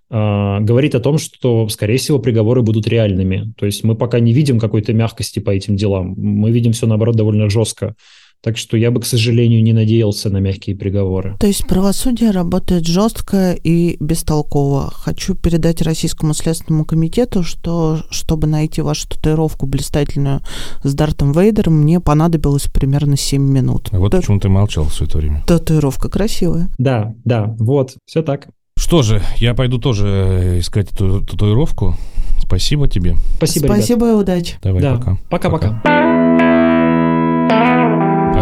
[0.09, 3.53] а, говорит о том, что, скорее всего, приговоры будут реальными.
[3.59, 6.15] То есть мы пока не видим какой-то мягкости по этим делам.
[6.17, 7.95] Мы видим все, наоборот, довольно жестко.
[8.43, 11.37] Так что я бы, к сожалению, не надеялся на мягкие приговоры.
[11.39, 14.91] То есть правосудие работает жестко и бестолково.
[14.91, 20.41] Хочу передать Российскому следственному комитету, что чтобы найти вашу татуировку блистательную
[20.83, 23.89] с Дартом Вейдером, мне понадобилось примерно 7 минут.
[23.93, 24.19] А вот Т...
[24.19, 25.45] почему ты молчал все это время.
[25.47, 26.69] Татуировка красивая.
[26.79, 28.49] Да, да, вот, все так.
[28.79, 31.97] Что же, я пойду тоже искать эту татуировку.
[32.39, 33.17] Спасибо тебе.
[33.37, 34.17] Спасибо, Спасибо ребят.
[34.17, 34.59] и удачи.
[34.63, 34.97] Давай, да.
[34.97, 35.19] пока.
[35.29, 36.10] Пока-пока.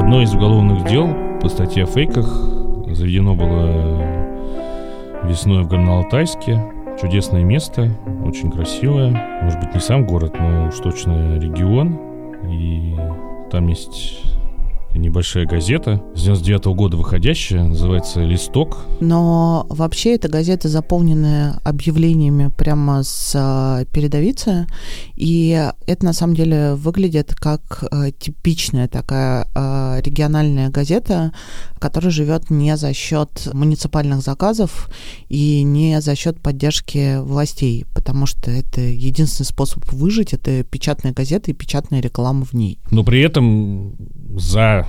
[0.09, 1.07] Одно из уголовных дел
[1.39, 2.27] по статье о фейках
[2.91, 4.03] заведено было
[5.29, 6.97] весной в Горно-Алтайске.
[6.99, 7.95] Чудесное место,
[8.25, 9.43] очень красивое.
[9.43, 11.99] Может быть, не сам город, но уж точно регион.
[12.51, 12.97] И
[13.51, 14.23] там есть
[14.95, 18.79] небольшая газета, с 99 -го года выходящая, называется «Листок».
[19.01, 24.67] Но вообще эта газета заполненная объявлениями прямо с э, передовицы,
[25.19, 31.33] и это на самом деле выглядит как э, типичная такая э, региональная газета,
[31.81, 34.89] которая живет не за счет муниципальных заказов
[35.29, 41.51] и не за счет поддержки властей, потому что это единственный способ выжить, это печатная газета
[41.51, 42.79] и печатная реклама в ней.
[42.93, 43.97] Но при этом
[44.39, 44.87] за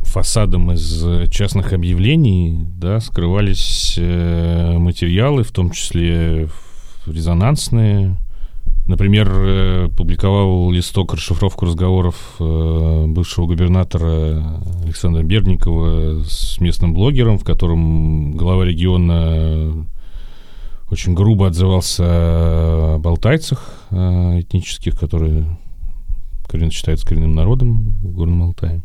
[0.00, 6.48] фасадом из частных объявлений да, скрывались э, материалы, в том числе
[7.06, 8.16] резонансные.
[8.86, 17.44] Например, э, публиковал листок расшифровку разговоров э, бывшего губернатора Александра Берникова с местным блогером, в
[17.44, 19.86] котором глава региона
[20.90, 25.46] очень грубо отзывался о балтайцах этнических, которые
[26.46, 28.82] корен, считается коренным народом в Горном Алтае.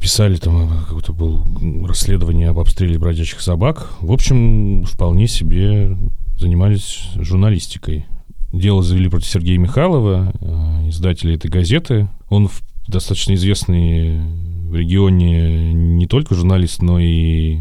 [0.00, 1.44] Писали там, э, какое-то было
[1.86, 3.90] расследование об обстреле бродячих собак.
[4.00, 5.96] В общем, вполне себе
[6.38, 8.06] занимались журналистикой.
[8.52, 12.08] Дело завели против Сергея Михайлова, э, издателя этой газеты.
[12.30, 12.48] Он
[12.86, 14.20] достаточно известный
[14.68, 17.60] в регионе не только журналист, но и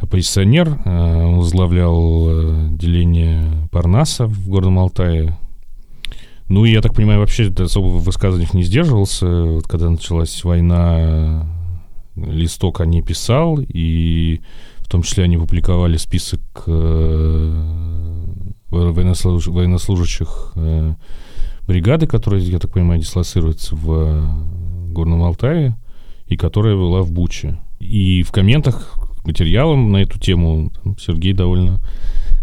[0.00, 0.80] оппозиционер.
[0.84, 5.36] Э, он возглавлял деление Парнаса в Горном Алтае,
[6.48, 9.26] ну, я так понимаю, вообще особо в высказываниях не сдерживался.
[9.26, 11.46] Вот когда началась война,
[12.16, 14.40] листок они писал, и
[14.78, 18.17] в том числе они публиковали список э,
[18.70, 19.46] военнослуж...
[19.46, 20.94] военнослужащих э,
[21.66, 25.76] бригады, которая, я так понимаю, дислоцируется в Горном Алтае,
[26.26, 27.58] и которая была в Буче.
[27.80, 31.80] И в комментах к материалам на эту тему Сергей довольно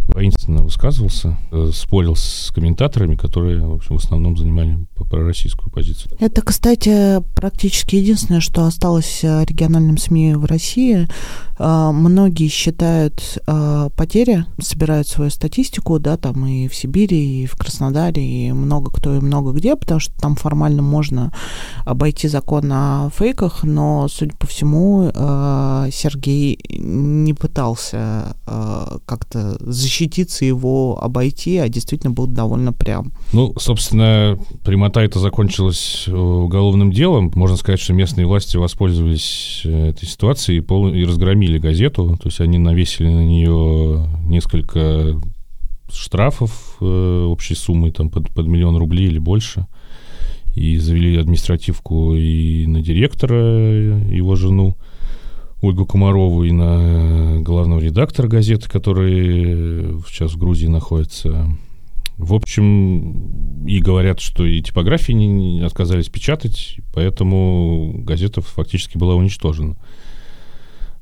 [0.07, 4.77] воинственно высказывался, э, спорил с комментаторами, которые, в общем, в основном занимали
[5.09, 6.15] пророссийскую позицию.
[6.19, 11.07] Это, кстати, практически единственное, что осталось э, региональным СМИ в России.
[11.57, 13.39] Э, многие считают
[13.95, 19.15] потери, собирают свою статистику, да, там и в Сибири, и в Краснодаре, и много кто
[19.15, 21.31] и много где, потому что там формально можно
[21.85, 25.09] обойти закон о фейках, но, судя по всему,
[25.91, 28.35] Сергей не пытался
[29.05, 33.11] как-то защитить защититься, его обойти, а действительно был довольно прям.
[33.33, 37.31] Ну, собственно, прямота это закончилась э, уголовным делом.
[37.35, 40.93] Можно сказать, что местные власти воспользовались э, этой ситуацией и, пол...
[41.45, 42.17] и разгромили газету.
[42.21, 45.19] То есть они навесили на нее несколько
[45.91, 49.67] штрафов э, общей суммой там, под, под миллион рублей или больше.
[50.55, 53.35] И завели административку и на директора,
[54.09, 54.75] его жену.
[55.61, 61.47] Ольгу Комарову и на главного редактора газеты, который сейчас в Грузии находится.
[62.17, 69.15] В общем, и говорят, что и типографии не, не отказались печатать, поэтому газета фактически была
[69.15, 69.75] уничтожена.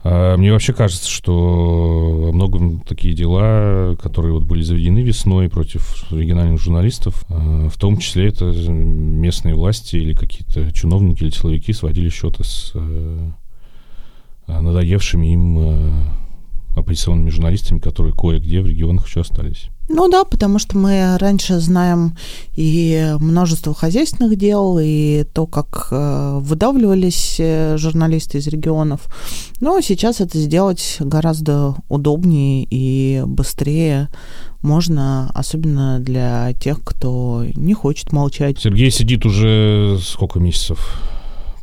[0.06, 6.12] А мне вообще кажется, что во многом такие дела, которые вот были заведены весной против
[6.12, 12.10] региональных журналистов, а, в том числе это местные власти или какие-то чиновники или силовики сводили
[12.10, 13.30] счеты с э,
[14.48, 15.92] надоевшими им э,
[16.76, 19.70] оппозиционными журналистами, которые кое-где в регионах еще остались.
[19.90, 22.16] Ну да, потому что мы раньше знаем
[22.56, 27.40] и множество хозяйственных дел, и то, как э, выдавливались
[27.80, 29.08] журналисты из регионов.
[29.60, 34.10] Но сейчас это сделать гораздо удобнее и быстрее
[34.62, 38.60] можно, особенно для тех, кто не хочет молчать.
[38.60, 41.13] Сергей сидит уже сколько месяцев?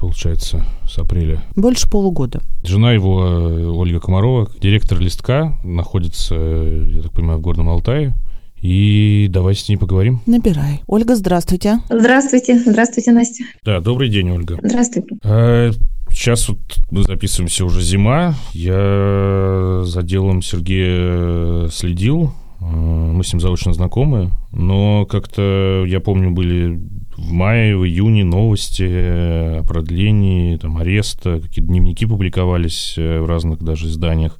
[0.00, 1.42] Получается, с апреля.
[1.54, 2.40] Больше полугода.
[2.64, 8.14] Жена его, э, Ольга Комарова, директор «Листка», находится, э, я так понимаю, в Горном Алтае.
[8.60, 10.20] И давайте с ней поговорим.
[10.26, 10.82] Набирай.
[10.86, 11.78] Ольга, здравствуйте.
[11.88, 12.58] Здравствуйте.
[12.58, 13.44] Здравствуйте, Настя.
[13.64, 14.58] Да, добрый день, Ольга.
[14.62, 15.16] Здравствуйте.
[15.24, 15.70] А,
[16.10, 16.58] сейчас вот
[16.90, 18.34] мы записываемся уже зима.
[18.52, 22.34] Я за делом Сергея следил.
[22.60, 24.30] Мы с ним заочно знакомы.
[24.52, 26.78] Но как-то, я помню, были
[27.20, 33.62] в мае, в июне новости о продлении, там, ареста, какие-то дневники публиковались э, в разных
[33.62, 34.38] даже изданиях.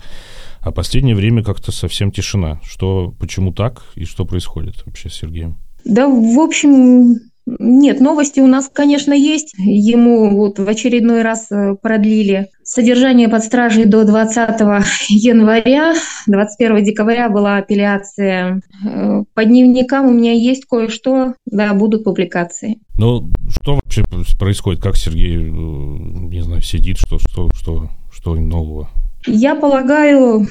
[0.60, 2.60] А последнее время как-то совсем тишина.
[2.64, 5.58] Что, почему так и что происходит вообще с Сергеем?
[5.84, 7.16] Да, в общем,
[7.46, 9.54] нет, новости у нас, конечно, есть.
[9.58, 14.60] Ему вот в очередной раз э, продлили содержание под стражей до 20
[15.08, 15.94] января.
[16.26, 18.60] 21 декабря была апелляция.
[18.84, 21.34] Э, по дневникам у меня есть кое-что.
[21.46, 22.78] Да, будут публикации.
[22.98, 24.04] Ну, что вообще
[24.38, 24.82] происходит?
[24.82, 26.98] Как Сергей, э, не знаю, сидит?
[26.98, 28.88] Что, что, что, что нового?
[29.26, 30.46] Я полагаю,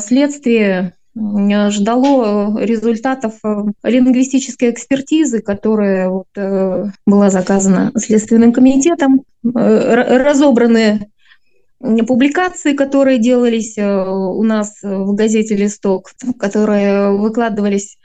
[0.00, 3.34] следствие ждало результатов
[3.82, 6.28] лингвистической экспертизы, которая вот,
[7.06, 11.10] была заказана Следственным комитетом, разобраны
[12.06, 17.98] публикации, которые делались у нас в газете «Листок», которые выкладывались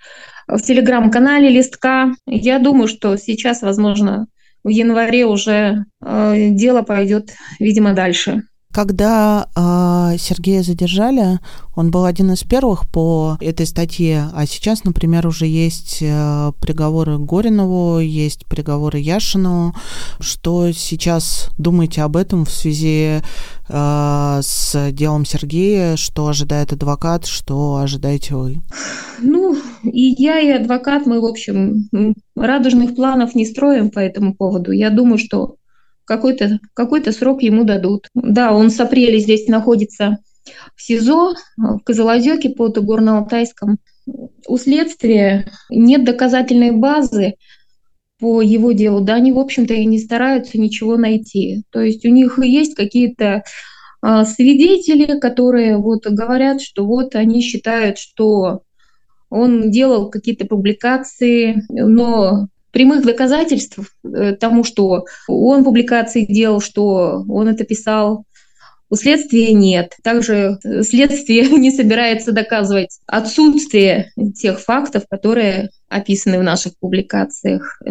[0.47, 2.14] в телеграм-канале «Листка».
[2.26, 4.28] Я думаю, что сейчас, возможно,
[4.64, 8.43] в январе уже э, дело пойдет, видимо, дальше.
[8.78, 11.39] Когда э, Сергея задержали,
[11.75, 17.17] он был один из первых по этой статье, а сейчас, например, уже есть э, приговоры
[17.17, 19.73] Горинову, есть приговоры Яшину.
[20.19, 23.23] Что сейчас думаете об этом в связи
[23.67, 25.95] э, с делом Сергея?
[25.95, 27.25] Что ожидает адвокат?
[27.25, 28.61] Что ожидаете вы?
[29.19, 31.88] Ну, и я, и адвокат, мы, в общем,
[32.36, 34.71] радужных планов не строим по этому поводу.
[34.71, 35.55] Я думаю, что
[36.08, 38.08] какой-то какой срок ему дадут.
[38.16, 40.18] Да, он с апреля здесь находится
[40.76, 43.76] в СИЗО, в Козелозёке под Горно-Алтайском.
[44.47, 47.34] У следствия нет доказательной базы
[48.20, 49.01] по его делу.
[49.01, 51.64] Да, они, в общем-то, и не стараются ничего найти.
[51.72, 53.43] То есть у них есть какие-то
[54.01, 58.62] а, свидетели, которые вот говорят, что вот они считают, что
[59.30, 62.47] он делал какие-то публикации, но
[62.78, 68.25] прямых доказательств э, тому, что он публикации делал, что он это писал,
[68.91, 69.95] у следствия нет.
[70.03, 77.82] Также следствие не собирается доказывать отсутствие тех фактов, которые описаны в наших публикациях.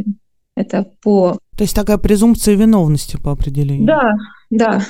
[0.55, 1.41] Это по...
[1.57, 3.89] То есть такая презумпция виновности по определению.
[3.89, 4.12] Да,
[4.51, 4.87] да,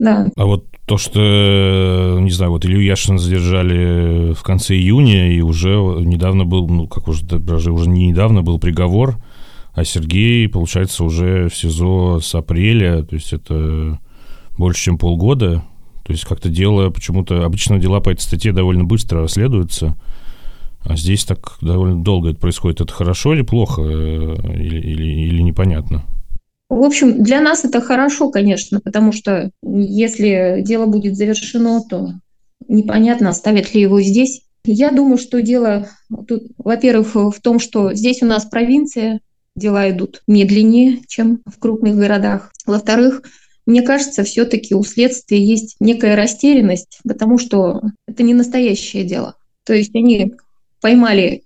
[0.00, 0.26] да.
[0.34, 5.68] А вот то, что, не знаю, вот Илью Яшина задержали в конце июня, и уже
[5.68, 9.18] недавно был, ну, как уже даже уже не недавно был приговор,
[9.78, 14.00] а Сергей, получается, уже в СИЗО с апреля, то есть это
[14.58, 15.62] больше, чем полгода.
[16.04, 19.96] То есть как-то дело, почему-то обычно дела по этой статье довольно быстро расследуются,
[20.80, 22.80] а здесь так довольно долго это происходит.
[22.80, 26.02] Это хорошо или плохо, э, или, или, или непонятно?
[26.68, 32.14] В общем, для нас это хорошо, конечно, потому что если дело будет завершено, то
[32.66, 34.42] непонятно, оставят ли его здесь.
[34.64, 35.86] Я думаю, что дело
[36.26, 39.20] тут, во-первых, в том, что здесь у нас провинция,
[39.58, 42.52] дела идут медленнее, чем в крупных городах.
[42.66, 43.22] Во-вторых,
[43.66, 49.34] мне кажется, все-таки у следствия есть некая растерянность, потому что это не настоящее дело.
[49.64, 50.34] То есть они
[50.80, 51.42] поймали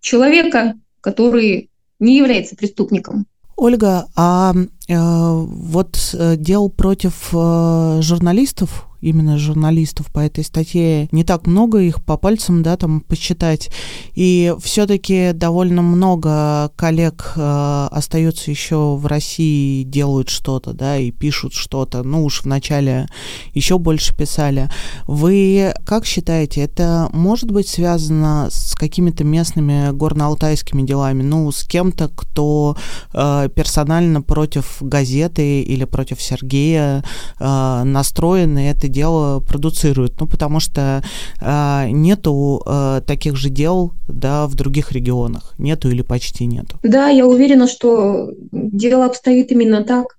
[0.00, 3.26] человека, который не является преступником.
[3.56, 11.22] Ольга, а э, вот э, дел против э, журналистов именно журналистов по этой статье не
[11.22, 13.70] так много, их по пальцам, да, там посчитать.
[14.14, 21.52] И все-таки довольно много коллег э, остается еще в России, делают что-то, да, и пишут
[21.52, 22.02] что-то.
[22.02, 23.06] Ну уж вначале
[23.54, 24.68] еще больше писали.
[25.06, 31.22] Вы как считаете, это может быть связано с какими-то местными горно-алтайскими делами?
[31.22, 32.76] Ну, с кем-то, кто
[33.12, 37.04] э, персонально против газеты или против Сергея
[37.38, 40.12] э, настроен, и это дело продуцирует.
[40.20, 41.02] Ну, потому что
[41.40, 45.54] э, нету э, таких же дел да, в других регионах.
[45.58, 46.78] Нету или почти нету.
[46.82, 50.16] Да, я уверена, что дело обстоит именно так.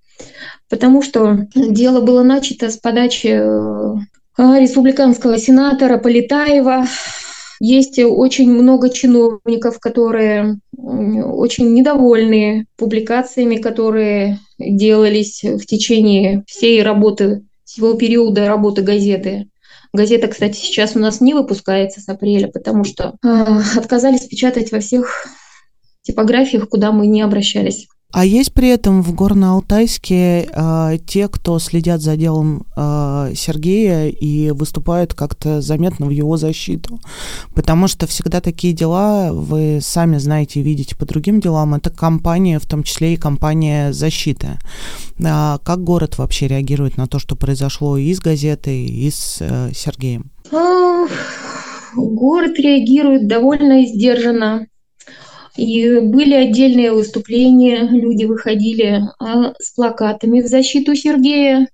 [0.69, 3.95] Потому что дело было начато с подачи э,
[4.37, 6.85] республиканского сенатора Полетаева.
[7.59, 17.93] Есть очень много чиновников, которые очень недовольны публикациями, которые делались в течение всей работы всего
[17.95, 19.49] периода работы газеты.
[19.91, 23.27] Газета, кстати, сейчас у нас не выпускается с апреля, потому что э,
[23.75, 25.27] отказались печатать во всех
[26.01, 27.87] типографиях, куда мы не обращались.
[28.13, 34.51] А есть при этом в Горно-Алтайске э, те, кто следят за делом э, Сергея и
[34.51, 37.01] выступают как-то заметно в его защиту.
[37.53, 42.59] Потому что всегда такие дела, вы сами знаете и видите по другим делам, это компания,
[42.59, 44.57] в том числе и компания защиты.
[45.23, 49.71] А как город вообще реагирует на то, что произошло и с газетой, и с э,
[49.75, 50.31] Сергеем?
[51.93, 54.67] Город реагирует довольно сдержанно.
[55.57, 61.67] И были отдельные выступления, люди выходили а, с плакатами в защиту Сергея,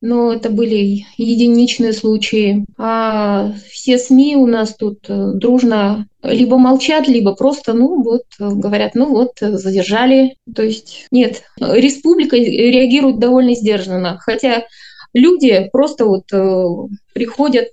[0.00, 2.64] но это были единичные случаи.
[2.78, 8.94] А все СМИ у нас тут э, дружно либо молчат, либо просто, ну вот, говорят,
[8.94, 10.36] ну вот, задержали.
[10.54, 14.64] То есть нет, республика реагирует довольно сдержанно, хотя
[15.12, 16.64] люди просто вот э,
[17.12, 17.68] приходят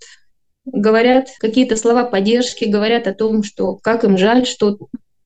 [0.65, 4.77] говорят какие-то слова поддержки, говорят о том, что как им жаль, что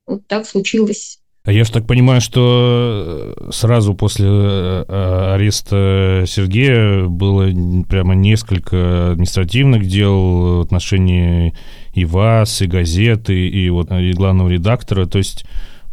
[0.10, 7.06] вот так случилось А я же так понимаю, что э, сразу после э, ареста Сергея
[7.06, 7.50] было
[7.88, 11.54] прямо несколько административных дел в отношении
[11.94, 15.06] и вас, и газеты, и вот и главного редактора.
[15.06, 15.46] То есть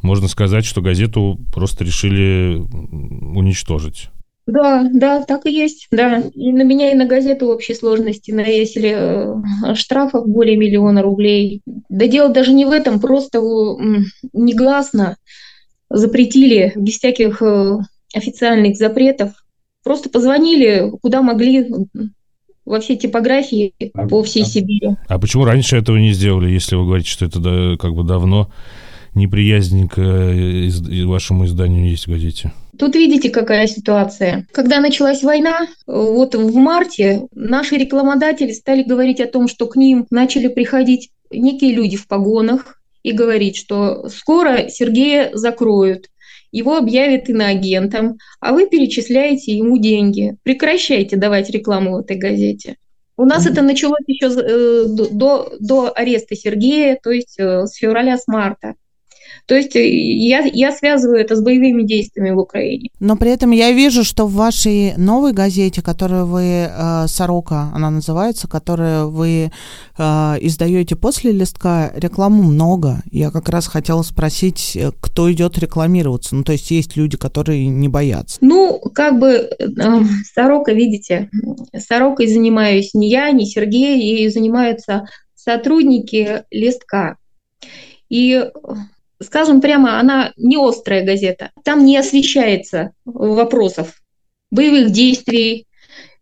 [0.03, 2.57] можно сказать, что газету просто решили
[3.35, 4.09] уничтожить.
[4.47, 6.23] Да, да, так и есть, да.
[6.35, 11.63] И на меня и на газету в общей сложности навесили э, штрафов более миллиона рублей.
[11.89, 13.41] Да дело даже не в этом, просто
[14.33, 15.17] негласно
[15.91, 17.79] запретили, без всяких э,
[18.15, 19.33] официальных запретов.
[19.83, 21.69] Просто позвонили, куда могли,
[22.67, 24.97] во все типографии а, по всей а, Сибири.
[25.09, 28.51] А почему раньше этого не сделали, если вы говорите, что это да, как бы давно
[29.15, 32.53] неприязнь к э, из, вашему изданию есть в газете?
[32.79, 34.47] Тут видите, какая ситуация.
[34.53, 40.07] Когда началась война, вот в марте наши рекламодатели стали говорить о том, что к ним
[40.11, 46.09] начали приходить некие люди в погонах и говорить, что скоро Сергея закроют,
[46.53, 50.37] его объявят иноагентом, а вы перечисляете ему деньги.
[50.43, 52.77] Прекращайте давать рекламу в этой газете.
[53.17, 53.53] У нас mm-hmm.
[53.53, 58.75] это началось еще э, до, до ареста Сергея, то есть э, с февраля, с марта.
[59.47, 62.91] То есть э, я, я связываю это с боевыми действиями в Украине.
[62.99, 67.91] Но при этом я вижу, что в вашей новой газете, которую вы э, «Сорока», она
[67.91, 69.53] называется, которую вы
[69.97, 70.03] э,
[70.41, 73.03] издаете после листка, рекламу много.
[73.11, 76.35] Я как раз хотела спросить, кто идет рекламироваться.
[76.35, 78.39] Ну, то есть есть люди, которые не боятся.
[78.41, 79.49] Ну, как бы
[80.35, 81.31] «Сорока», видите,
[81.77, 87.17] «Сорокой» занимаюсь не я, не Сергей, и занимаются сотрудники листка.
[88.09, 88.45] И
[89.23, 91.51] скажем прямо, она не острая газета.
[91.65, 94.01] Там не освещается вопросов
[94.51, 95.67] боевых действий,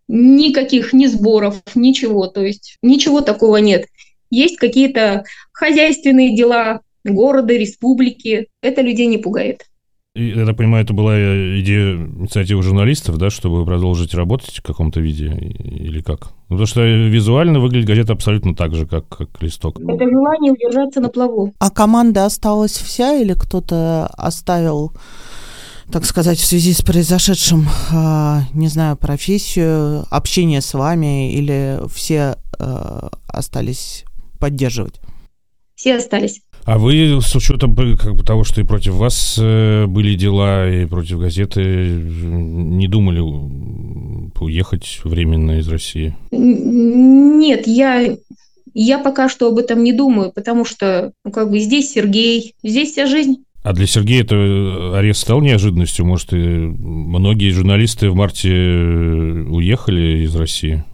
[0.09, 2.27] никаких ни сборов, ничего.
[2.27, 3.87] То есть ничего такого нет.
[4.31, 8.49] Есть какие-то хозяйственные дела города, республики.
[8.63, 9.67] Это людей не пугает.
[10.17, 15.27] Я так понимаю, это была идея инициативы журналистов, да, чтобы продолжить работать в каком-то виде
[15.27, 16.29] или как?
[16.49, 19.81] Ну, потому что визуально выглядит газета абсолютно так же, как, как листок.
[19.81, 21.53] Это желание удержаться на плаву.
[21.59, 24.93] А команда осталась вся или кто-то оставил
[25.93, 32.37] так сказать, в связи с произошедшим, а, не знаю, профессию, общение с вами, или все
[32.59, 34.05] а, остались
[34.41, 34.99] поддерживать?
[35.75, 36.41] Все остались.
[36.67, 40.87] А вы с учетом как бы, того, что и против вас э, были дела, и
[40.87, 43.21] против газеты, не думали
[44.41, 46.17] уехать временно из России?
[46.31, 48.17] Нет, я,
[48.73, 52.93] я пока что об этом не думаю, потому что ну, как бы здесь Сергей, здесь
[52.93, 53.45] вся жизнь.
[53.63, 56.07] А для Сергея это арест стал неожиданностью?
[56.07, 60.85] Может, и многие журналисты в марте уехали из России?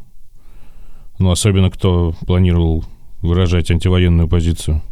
[1.18, 2.84] Ну, особенно кто планировал
[3.22, 4.82] выражать антивоенную позицию.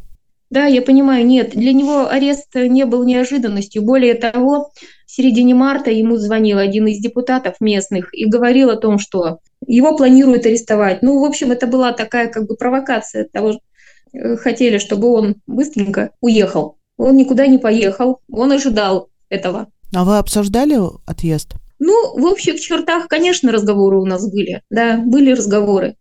[0.50, 3.82] Да, я понимаю, нет, для него арест не был неожиданностью.
[3.82, 4.70] Более того,
[5.06, 9.94] в середине марта ему звонил один из депутатов местных и говорил о том, что его
[9.96, 11.02] планируют арестовать.
[11.02, 13.60] Ну, в общем, это была такая как бы провокация того,
[14.12, 16.78] э, хотели, чтобы он быстренько уехал.
[16.96, 19.70] Он никуда не поехал, он ожидал этого.
[19.94, 21.54] А вы обсуждали отъезд?
[21.78, 24.62] Ну, в общих чертах, конечно, разговоры у нас были.
[24.70, 25.96] Да, были разговоры.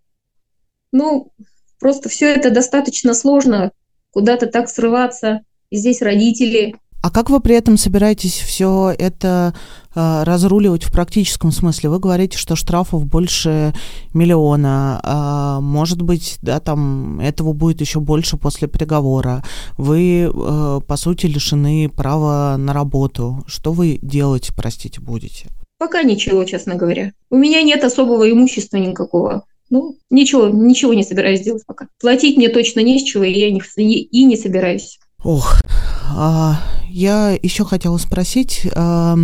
[0.91, 1.33] Ну,
[1.79, 3.71] просто все это достаточно сложно
[4.17, 5.41] куда-то так срываться.
[5.69, 6.75] И здесь родители.
[7.03, 9.53] А как вы при этом собираетесь все это
[9.93, 11.91] э, разруливать в практическом смысле?
[11.91, 13.75] Вы говорите, что штрафов больше
[14.15, 14.99] миллиона.
[15.03, 19.43] Э, может быть, да, там этого будет еще больше после приговора.
[19.77, 23.43] Вы, э, по сути, лишены права на работу.
[23.45, 25.49] Что вы делать, простите, будете?
[25.77, 27.11] Пока ничего, честно говоря.
[27.29, 29.43] У меня нет особого имущества никакого.
[29.69, 31.87] Ну, ничего, ничего не собираюсь делать пока.
[31.99, 33.61] Платить мне точно не с чего, и я не,
[34.01, 34.99] и не собираюсь.
[35.23, 35.61] Ох,
[36.09, 39.17] а, я еще хотела спросить, а,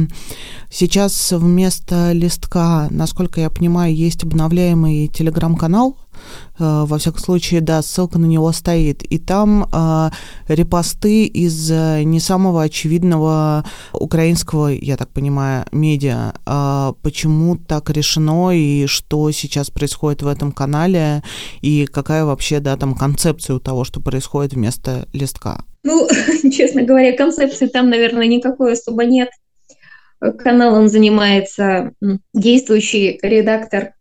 [0.74, 5.98] сейчас вместо листка, насколько я понимаю, есть обновляемый телеграм-канал,
[6.60, 9.04] Э, во всяком случае, да, ссылка на него стоит.
[9.04, 10.10] И там э,
[10.48, 16.34] репосты из э, не самого очевидного украинского, я так понимаю, медиа.
[16.46, 21.24] Э, почему так решено и что сейчас происходит в этом канале
[21.62, 25.64] и какая вообще, да, там концепция у того, что происходит вместо листка?
[25.84, 26.08] Ну,
[26.52, 29.30] честно говоря, концепции там, наверное, никакой особо нет.
[30.32, 31.92] Каналом занимается
[32.34, 33.94] действующий редактор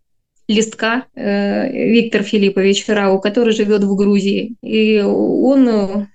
[0.48, 4.56] листка э, Виктор Филиппович Рау, который живет в Грузии.
[4.62, 6.08] И он, он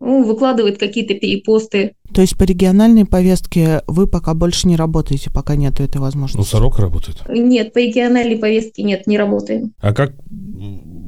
[0.00, 1.94] ну, выкладывает какие-то перепосты.
[2.14, 6.38] То есть по региональной повестке вы пока больше не работаете, пока нет этой возможности?
[6.38, 7.22] Ну, Сорок работает.
[7.28, 9.72] Нет, по региональной повестке нет, не работаем.
[9.80, 10.14] А как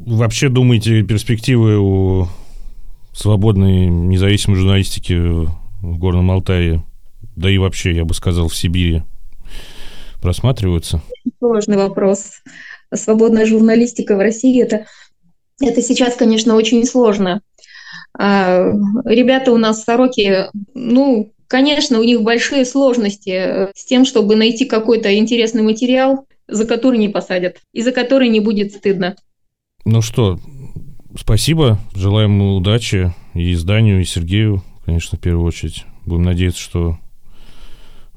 [0.07, 2.27] вообще думаете перспективы у
[3.13, 6.85] свободной независимой журналистики в Горном Алтае,
[7.37, 9.03] да и вообще, я бы сказал, в Сибири
[10.21, 11.01] просматриваются?
[11.39, 12.43] Сложный вопрос.
[12.93, 14.87] Свободная журналистика в России это,
[15.61, 17.41] это сейчас, конечно, очень сложно.
[18.19, 18.73] А,
[19.05, 25.17] ребята у нас сороки, ну, конечно, у них большие сложности с тем, чтобы найти какой-то
[25.17, 29.17] интересный материал, за который не посадят и за который не будет стыдно.
[29.85, 30.39] Ну что,
[31.19, 31.79] спасибо.
[31.95, 35.85] Желаем удачи и изданию, и Сергею, конечно, в первую очередь.
[36.05, 36.99] Будем надеяться, что,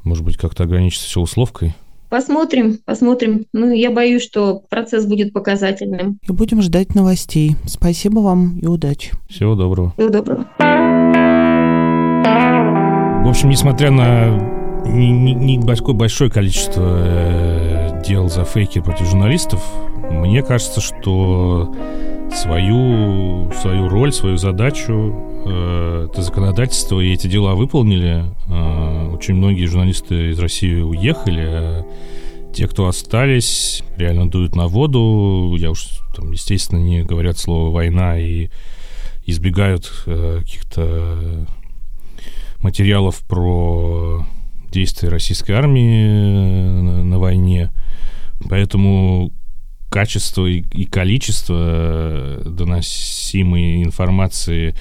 [0.04, 1.74] может быть, как-то ограничится все условкой.
[2.10, 3.46] Посмотрим, посмотрим.
[3.54, 6.20] Ну, я боюсь, что процесс будет показательным.
[6.22, 7.56] И будем ждать новостей.
[7.66, 9.14] Спасибо вам и удачи.
[9.28, 9.94] Всего доброго.
[9.98, 10.46] Всего доброго.
[13.24, 14.38] В общем, несмотря на
[14.86, 19.64] не, не, не большое, большое количество э, дел за фейки против журналистов,
[20.12, 21.74] мне кажется, что
[22.32, 25.14] свою, свою роль, свою задачу
[25.46, 28.26] э, это законодательство и эти дела выполнили.
[28.48, 31.86] Э, очень многие журналисты из России уехали, а
[32.54, 35.56] те, кто остались, реально дуют на воду.
[35.58, 38.50] Я уж там, естественно, не говорят слово «война» и
[39.26, 41.48] избегают э, каких-то
[42.60, 44.26] материалов про
[44.72, 47.72] действия российской армии на войне.
[48.50, 49.32] Поэтому
[49.94, 54.74] качество и, и количество э, доносимой информации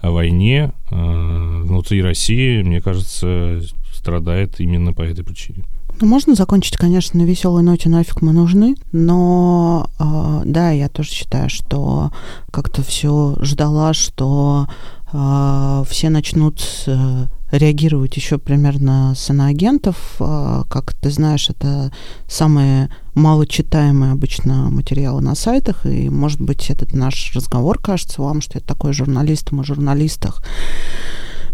[0.00, 3.60] о войне э, внутри России, мне кажется,
[3.92, 5.64] страдает именно по этой причине.
[6.00, 11.10] Ну, можно закончить, конечно, на веселой ноте, нафиг мы нужны, но э, да, я тоже
[11.10, 12.12] считаю, что
[12.52, 14.68] как-то все ждала, что
[15.12, 20.16] э, все начнут э, реагировать еще примерно с иноагентов.
[20.18, 21.92] А, как ты знаешь, это
[22.26, 28.58] самые малочитаемые обычно материалы на сайтах, и, может быть, этот наш разговор кажется вам, что
[28.58, 30.42] это такой журналистом о журналистах.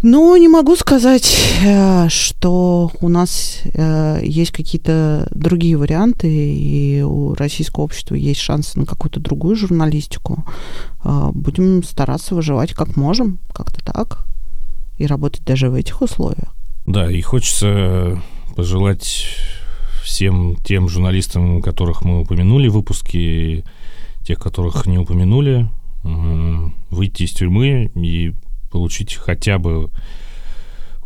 [0.00, 7.34] Но не могу сказать, э, что у нас э, есть какие-то другие варианты, и у
[7.34, 10.44] российского общества есть шансы на какую-то другую журналистику.
[11.02, 14.28] Э, будем стараться выживать как можем, как-то так
[14.98, 16.54] и работать даже в этих условиях.
[16.86, 18.22] Да, и хочется
[18.56, 19.26] пожелать
[20.02, 23.64] всем тем журналистам, которых мы упомянули в выпуске,
[24.24, 25.68] тех, которых не упомянули,
[26.02, 28.32] выйти из тюрьмы и
[28.70, 29.90] получить хотя бы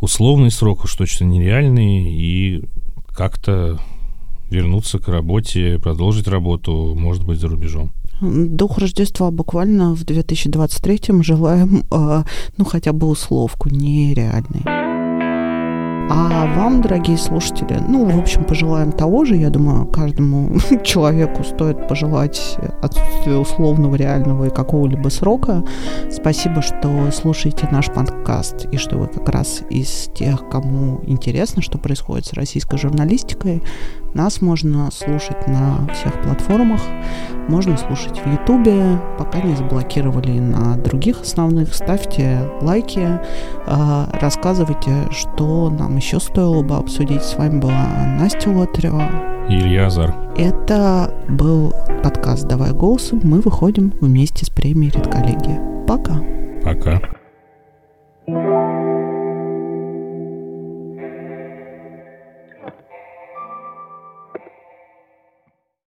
[0.00, 2.64] условный срок, уж точно нереальный, и
[3.08, 3.80] как-то
[4.50, 7.92] вернуться к работе, продолжить работу, может быть, за рубежом.
[8.22, 12.22] Дух Рождества буквально в 2023 желаем, э,
[12.56, 14.62] ну, хотя бы условку нереальной.
[16.14, 19.36] А вам, дорогие слушатели, ну, в общем, пожелаем того же.
[19.36, 25.64] Я думаю, каждому человеку стоит пожелать отсутствия условного, реального и какого-либо срока.
[26.10, 31.78] Спасибо, что слушаете наш подкаст и что вы как раз из тех, кому интересно, что
[31.78, 33.62] происходит с российской журналистикой.
[34.14, 36.82] Нас можно слушать на всех платформах,
[37.48, 41.74] можно слушать в Ютубе, пока не заблокировали на других основных.
[41.74, 43.20] Ставьте лайки,
[43.66, 47.22] а, рассказывайте, что нам еще стоило бы обсудить.
[47.22, 47.86] С вами была
[48.18, 49.08] Настя Лотарева.
[49.48, 50.14] Илья Азар.
[50.36, 53.20] Это был подкаст «Давай голосом».
[53.24, 55.60] Мы выходим вместе с премией «Редколлегия».
[55.86, 56.20] Пока.
[56.64, 57.00] Пока.